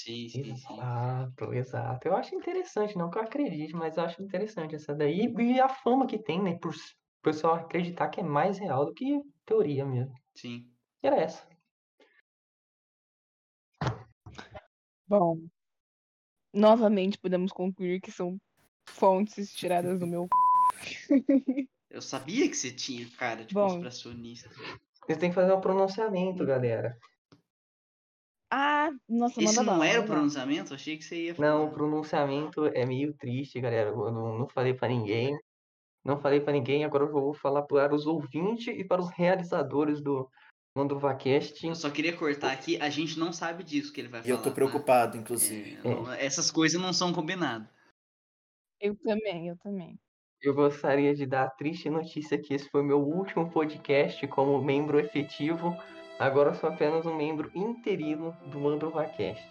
Sim, 0.00 0.28
sim, 0.28 0.44
sim. 0.56 0.74
Exato, 0.74 1.52
exato. 1.54 2.08
Eu 2.08 2.16
acho 2.16 2.34
interessante, 2.34 2.96
não 2.96 3.10
que 3.10 3.18
eu 3.18 3.22
acredite, 3.22 3.74
mas 3.74 3.96
eu 3.96 4.04
acho 4.04 4.22
interessante 4.22 4.74
essa 4.76 4.94
daí. 4.94 5.32
E 5.38 5.60
a 5.60 5.68
fama 5.68 6.06
que 6.06 6.18
tem, 6.18 6.42
né, 6.42 6.56
por 6.60 6.72
o 6.72 7.22
pessoal 7.22 7.54
acreditar 7.54 8.08
que 8.08 8.20
é 8.20 8.22
mais 8.22 8.58
real 8.58 8.86
do 8.86 8.94
que 8.94 9.20
teoria 9.44 9.84
mesmo. 9.84 10.14
Sim. 10.34 10.70
E 11.02 11.06
era 11.06 11.16
essa. 11.16 11.46
bom. 15.08 15.48
Novamente 16.58 17.16
podemos 17.16 17.52
concluir 17.52 18.00
que 18.00 18.10
são 18.10 18.36
fontes 18.84 19.54
tiradas 19.54 20.00
do 20.00 20.08
meu. 20.08 20.28
Eu 21.88 22.02
sabia 22.02 22.48
que 22.48 22.56
você 22.56 22.72
tinha 22.72 23.08
cara 23.16 23.44
de 23.44 23.54
Bom. 23.54 23.68
conspiracionista. 23.68 24.50
Vocês 25.06 25.18
têm 25.18 25.30
que 25.30 25.36
fazer 25.36 25.52
o 25.52 25.60
pronunciamento, 25.60 26.44
galera. 26.44 26.98
Ah, 28.50 28.90
nossa, 29.08 29.40
manda 29.40 29.50
Esse 29.52 29.58
não 29.58 29.66
bala, 29.66 29.86
era 29.86 30.00
o 30.00 30.04
pronunciamento? 30.04 30.74
Achei 30.74 30.98
que 30.98 31.04
você 31.04 31.26
ia 31.26 31.34
Não, 31.38 31.58
o 31.58 31.66
falar. 31.66 31.70
pronunciamento 31.70 32.66
é 32.66 32.84
meio 32.84 33.14
triste, 33.14 33.60
galera. 33.60 33.90
Eu 33.90 34.10
não, 34.10 34.38
não 34.40 34.48
falei 34.48 34.74
pra 34.74 34.88
ninguém. 34.88 35.38
Não 36.04 36.18
falei 36.18 36.40
pra 36.40 36.52
ninguém, 36.52 36.84
agora 36.84 37.04
eu 37.04 37.12
vou 37.12 37.34
falar 37.34 37.62
para 37.62 37.94
os 37.94 38.04
ouvintes 38.04 38.76
e 38.76 38.84
para 38.84 39.00
os 39.00 39.10
realizadores 39.10 40.00
do 40.00 40.28
Manduvacast. 40.76 41.66
Eu 41.66 41.74
só 41.74 41.90
queria 41.90 42.16
cortar 42.16 42.52
aqui, 42.52 42.80
a 42.80 42.88
gente 42.88 43.18
não 43.18 43.32
sabe 43.32 43.64
disso 43.64 43.92
que 43.92 44.00
ele 44.00 44.08
vai 44.08 44.20
E 44.20 44.24
falar. 44.24 44.34
eu 44.36 44.42
tô 44.42 44.48
tá? 44.50 44.54
preocupado, 44.54 45.16
inclusive. 45.16 45.78
É, 45.82 45.88
não- 45.88 46.12
essas 46.12 46.50
coisas 46.50 46.80
não 46.80 46.92
são 46.92 47.12
combinadas. 47.12 47.68
Eu 48.80 48.94
também, 48.96 49.48
eu 49.48 49.56
também. 49.58 49.98
Eu 50.40 50.54
gostaria 50.54 51.14
de 51.14 51.26
dar 51.26 51.44
a 51.44 51.50
triste 51.50 51.90
notícia 51.90 52.38
que 52.38 52.54
esse 52.54 52.68
foi 52.70 52.82
meu 52.82 53.00
último 53.00 53.50
podcast 53.50 54.24
como 54.28 54.62
membro 54.62 55.00
efetivo. 55.00 55.76
Agora 56.18 56.50
eu 56.50 56.54
sou 56.54 56.70
apenas 56.70 57.04
um 57.06 57.16
membro 57.16 57.50
interino 57.54 58.36
do 58.46 58.60
Manduvacast. 58.60 59.44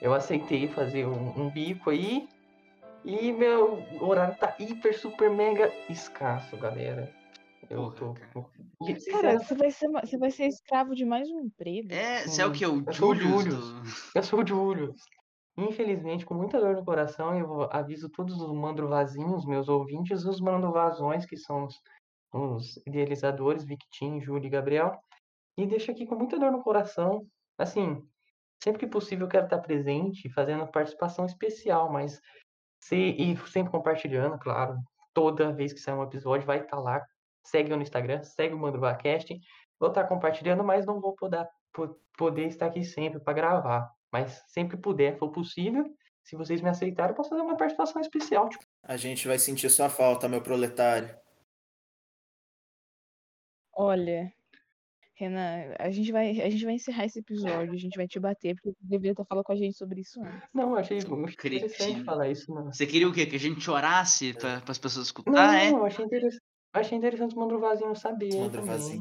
Eu 0.00 0.14
aceitei 0.14 0.68
fazer 0.68 1.06
um, 1.06 1.38
um 1.38 1.50
bico 1.50 1.90
aí. 1.90 2.26
E 3.04 3.30
meu 3.30 3.84
horário 4.00 4.36
tá 4.38 4.56
hiper, 4.58 4.98
super, 4.98 5.30
mega 5.30 5.70
escasso, 5.90 6.56
galera. 6.56 7.12
Eu 7.68 7.90
Porra, 7.90 7.94
tô. 7.96 8.14
cara. 9.10 9.38
Você 9.38 9.54
vai 9.54 9.70
ser, 9.70 9.88
você 9.88 10.18
vai 10.18 10.30
ser 10.30 10.46
escravo 10.46 10.94
de 10.94 11.04
mais 11.04 11.28
um 11.30 11.40
emprego. 11.40 11.92
É, 11.92 12.20
Sim. 12.22 12.28
você 12.28 12.42
é 12.42 12.46
o 12.46 12.52
que? 12.52 12.66
O 12.66 12.84
Eu 12.86 12.92
sou 12.92 13.10
o 13.10 13.14
Julius 13.14 13.44
Julius. 13.44 13.70
do... 13.70 13.82
Eu 14.14 14.22
sou 14.22 14.42
o 14.42 14.46
Júlio. 14.46 14.94
Infelizmente, 15.58 16.26
com 16.26 16.34
muita 16.34 16.60
dor 16.60 16.74
no 16.76 16.84
coração, 16.84 17.38
eu 17.38 17.62
aviso 17.72 18.10
todos 18.10 18.40
os 18.40 18.52
mandrovazinhos, 18.52 19.46
meus 19.46 19.68
ouvintes, 19.68 20.24
os 20.24 20.40
mandrovazões, 20.40 21.24
que 21.24 21.36
são 21.36 21.64
os, 21.64 21.80
os 22.32 22.76
idealizadores, 22.86 23.64
Victim, 23.64 24.20
Júlio 24.20 24.46
e 24.46 24.50
Gabriel. 24.50 24.92
E 25.56 25.66
deixo 25.66 25.90
aqui 25.90 26.06
com 26.06 26.14
muita 26.14 26.38
dor 26.38 26.52
no 26.52 26.62
coração. 26.62 27.26
Assim, 27.58 28.06
sempre 28.62 28.80
que 28.80 28.86
possível 28.86 29.26
eu 29.26 29.30
quero 29.30 29.44
estar 29.46 29.58
presente, 29.58 30.28
fazendo 30.28 30.66
participação 30.66 31.24
especial, 31.24 31.90
mas 31.90 32.20
se, 32.84 32.94
e 32.96 33.36
sempre 33.48 33.72
compartilhando, 33.72 34.38
claro. 34.38 34.76
Toda 35.14 35.52
vez 35.52 35.72
que 35.72 35.80
sair 35.80 35.94
um 35.94 36.02
episódio, 36.02 36.46
vai 36.46 36.58
estar 36.60 36.78
lá. 36.78 37.02
Segue 37.46 37.70
eu 37.70 37.76
no 37.76 37.82
Instagram, 37.82 38.22
segue 38.22 38.54
o 38.54 38.58
Mandrovacast. 38.58 39.28
Vou 39.78 39.88
estar 39.90 40.04
compartilhando, 40.04 40.64
mas 40.64 40.84
não 40.86 41.00
vou 41.00 41.14
poder, 41.14 41.46
po- 41.72 42.00
poder 42.16 42.46
estar 42.46 42.66
aqui 42.66 42.84
sempre 42.84 43.20
para 43.20 43.32
gravar. 43.34 43.90
Mas 44.12 44.42
sempre 44.48 44.76
que 44.76 44.82
puder, 44.82 45.18
for 45.18 45.30
possível, 45.30 45.84
se 46.22 46.34
vocês 46.36 46.60
me 46.60 46.68
aceitarem, 46.68 47.10
eu 47.12 47.16
posso 47.16 47.28
fazer 47.30 47.42
uma 47.42 47.56
participação 47.56 48.00
especial. 48.00 48.48
Tipo, 48.48 48.64
A 48.82 48.96
gente 48.96 49.28
vai 49.28 49.38
sentir 49.38 49.68
sua 49.70 49.88
falta, 49.88 50.28
meu 50.28 50.40
proletário. 50.42 51.14
Olha, 53.78 54.32
Renan, 55.14 55.74
a 55.78 55.90
gente 55.90 56.10
vai, 56.10 56.40
a 56.40 56.48
gente 56.48 56.64
vai 56.64 56.74
encerrar 56.74 57.04
esse 57.04 57.18
episódio, 57.18 57.72
a 57.72 57.76
gente 57.76 57.96
vai 57.96 58.08
te 58.08 58.18
bater, 58.18 58.54
porque 58.54 58.70
você 58.70 58.76
deveria 58.80 59.14
ter 59.14 59.24
falado 59.26 59.44
com 59.44 59.52
a 59.52 59.56
gente 59.56 59.76
sobre 59.76 60.00
isso 60.00 60.18
antes. 60.22 60.48
não, 60.54 60.70
eu 60.70 60.76
achei, 60.76 60.98
achei 60.98 61.06
interessante 61.58 62.04
falar 62.04 62.28
isso. 62.30 62.52
Não, 62.54 62.72
Você 62.72 62.86
queria 62.86 63.08
o 63.08 63.12
quê? 63.12 63.26
Que 63.26 63.36
a 63.36 63.40
gente 63.40 63.60
chorasse 63.60 64.32
para 64.34 64.62
as 64.68 64.78
pessoas 64.78 64.96
não, 64.96 65.02
escutar, 65.02 65.54
é? 65.62 65.70
eu 65.70 65.84
achei 65.84 66.04
interessante. 66.04 66.42
Achei 66.76 66.98
interessante 66.98 67.34
o 67.34 67.38
Mandrovazinho 67.38 67.96
saber 67.96 68.30
vazio. 68.50 69.00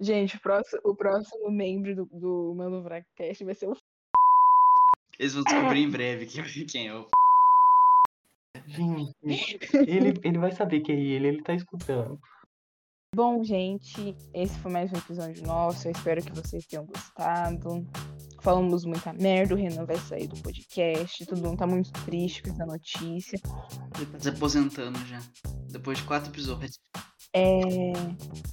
Gente, 0.00 0.36
o 0.36 0.40
próximo, 0.40 0.80
o 0.84 0.94
próximo 0.94 1.50
membro 1.50 1.94
do, 1.94 2.04
do 2.06 2.54
Mano 2.56 2.82
Vracast 2.82 3.44
vai 3.44 3.54
ser 3.54 3.68
o 3.68 3.76
Eles 5.18 5.34
vão 5.34 5.42
descobrir 5.42 5.82
em 5.82 5.90
breve 5.90 6.26
quem, 6.26 6.44
quem 6.66 6.88
é 6.88 6.94
o. 6.94 7.06
Gente, 8.66 9.14
ele, 9.86 10.14
ele 10.22 10.38
vai 10.38 10.52
saber 10.52 10.80
que 10.80 10.92
é 10.92 10.94
ele, 10.94 11.26
ele 11.26 11.42
tá 11.42 11.52
escutando. 11.52 12.18
Bom, 13.14 13.42
gente, 13.44 14.16
esse 14.32 14.58
foi 14.58 14.70
mais 14.70 14.92
um 14.92 14.96
episódio 14.96 15.44
nosso. 15.44 15.86
Eu 15.86 15.92
espero 15.92 16.22
que 16.22 16.32
vocês 16.32 16.64
tenham 16.66 16.86
gostado. 16.86 17.86
Falamos 18.40 18.84
muita 18.84 19.12
merda, 19.12 19.54
o 19.54 19.56
Renan 19.56 19.84
vai 19.84 19.96
sair 19.96 20.26
do 20.26 20.40
podcast. 20.42 21.24
Todo 21.26 21.42
mundo 21.42 21.58
tá 21.58 21.66
muito 21.66 21.92
triste 22.04 22.42
com 22.42 22.50
essa 22.50 22.66
notícia. 22.66 23.38
Ele 23.96 24.06
tá 24.06 24.18
se 24.20 24.28
aposentando 24.28 24.98
já. 25.06 25.20
Depois 25.74 25.98
de 25.98 26.04
quatro 26.04 26.30
episódios. 26.30 26.78
É, 27.34 27.92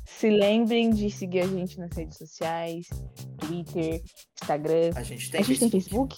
Se 0.07 0.27
lembrem 0.27 0.89
de 0.89 1.09
seguir 1.11 1.41
a 1.41 1.47
gente 1.47 1.77
nas 1.79 1.95
redes 1.95 2.17
sociais, 2.17 2.87
Twitter, 3.37 4.01
Instagram. 4.41 4.91
A 4.95 5.03
gente 5.03 5.29
tem 5.29 5.39
A 5.39 5.43
gente 5.43 5.59
tem 5.59 5.69
Facebook? 5.69 6.17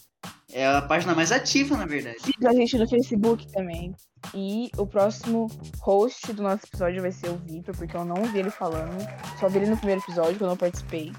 É 0.53 0.65
a 0.65 0.81
página 0.81 1.13
mais 1.13 1.31
ativa, 1.33 1.75
na 1.75 1.85
verdade. 1.85 2.17
Siga 2.21 2.49
a 2.49 2.53
gente 2.53 2.77
no 2.77 2.87
Facebook 2.87 3.51
também. 3.51 3.93
E 4.33 4.71
o 4.77 4.87
próximo 4.87 5.47
host 5.81 6.31
do 6.31 6.41
nosso 6.41 6.65
episódio 6.65 7.01
vai 7.01 7.11
ser 7.11 7.29
o 7.29 7.37
Vitor, 7.37 7.75
porque 7.75 7.97
eu 7.97 8.05
não 8.05 8.15
ouvi 8.21 8.39
ele 8.39 8.49
falando. 8.49 9.05
Só 9.39 9.49
vi 9.49 9.57
ele 9.57 9.71
no 9.71 9.77
primeiro 9.77 10.01
episódio, 10.01 10.37
que 10.37 10.43
eu 10.43 10.47
não 10.47 10.55
participei. 10.55 11.11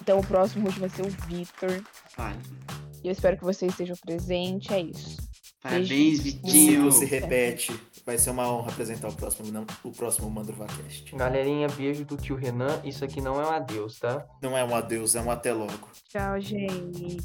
Então 0.00 0.20
o 0.20 0.26
próximo 0.26 0.64
host 0.64 0.80
vai 0.80 0.88
ser 0.88 1.02
o 1.02 1.10
Vitor. 1.26 1.82
Vale. 2.16 2.38
E 3.04 3.08
eu 3.08 3.12
espero 3.12 3.36
que 3.36 3.44
vocês 3.44 3.70
estejam 3.72 3.96
presentes. 3.96 4.70
É 4.70 4.80
isso. 4.80 5.28
Parabéns, 5.60 5.88
Beijo. 5.88 6.22
Se 6.22 6.30
Vitinho. 6.30 6.84
você 6.84 7.04
repete, 7.04 7.78
vai 8.08 8.16
ser 8.16 8.30
uma 8.30 8.50
honra 8.50 8.70
apresentar 8.70 9.08
o 9.08 9.14
próximo, 9.14 9.52
não, 9.52 9.66
o 9.84 9.92
próximo 9.92 10.30
Mandruvacast. 10.30 11.14
Galerinha, 11.14 11.68
beijo 11.68 12.06
do 12.06 12.16
tio 12.16 12.36
Renan. 12.36 12.80
Isso 12.82 13.04
aqui 13.04 13.20
não 13.20 13.38
é 13.38 13.46
um 13.46 13.50
adeus, 13.50 13.98
tá? 13.98 14.26
Não 14.40 14.56
é 14.56 14.64
um 14.64 14.74
adeus, 14.74 15.14
é 15.14 15.20
um 15.20 15.30
até 15.30 15.52
logo. 15.52 15.90
Tchau, 16.08 16.40
gente. 16.40 17.18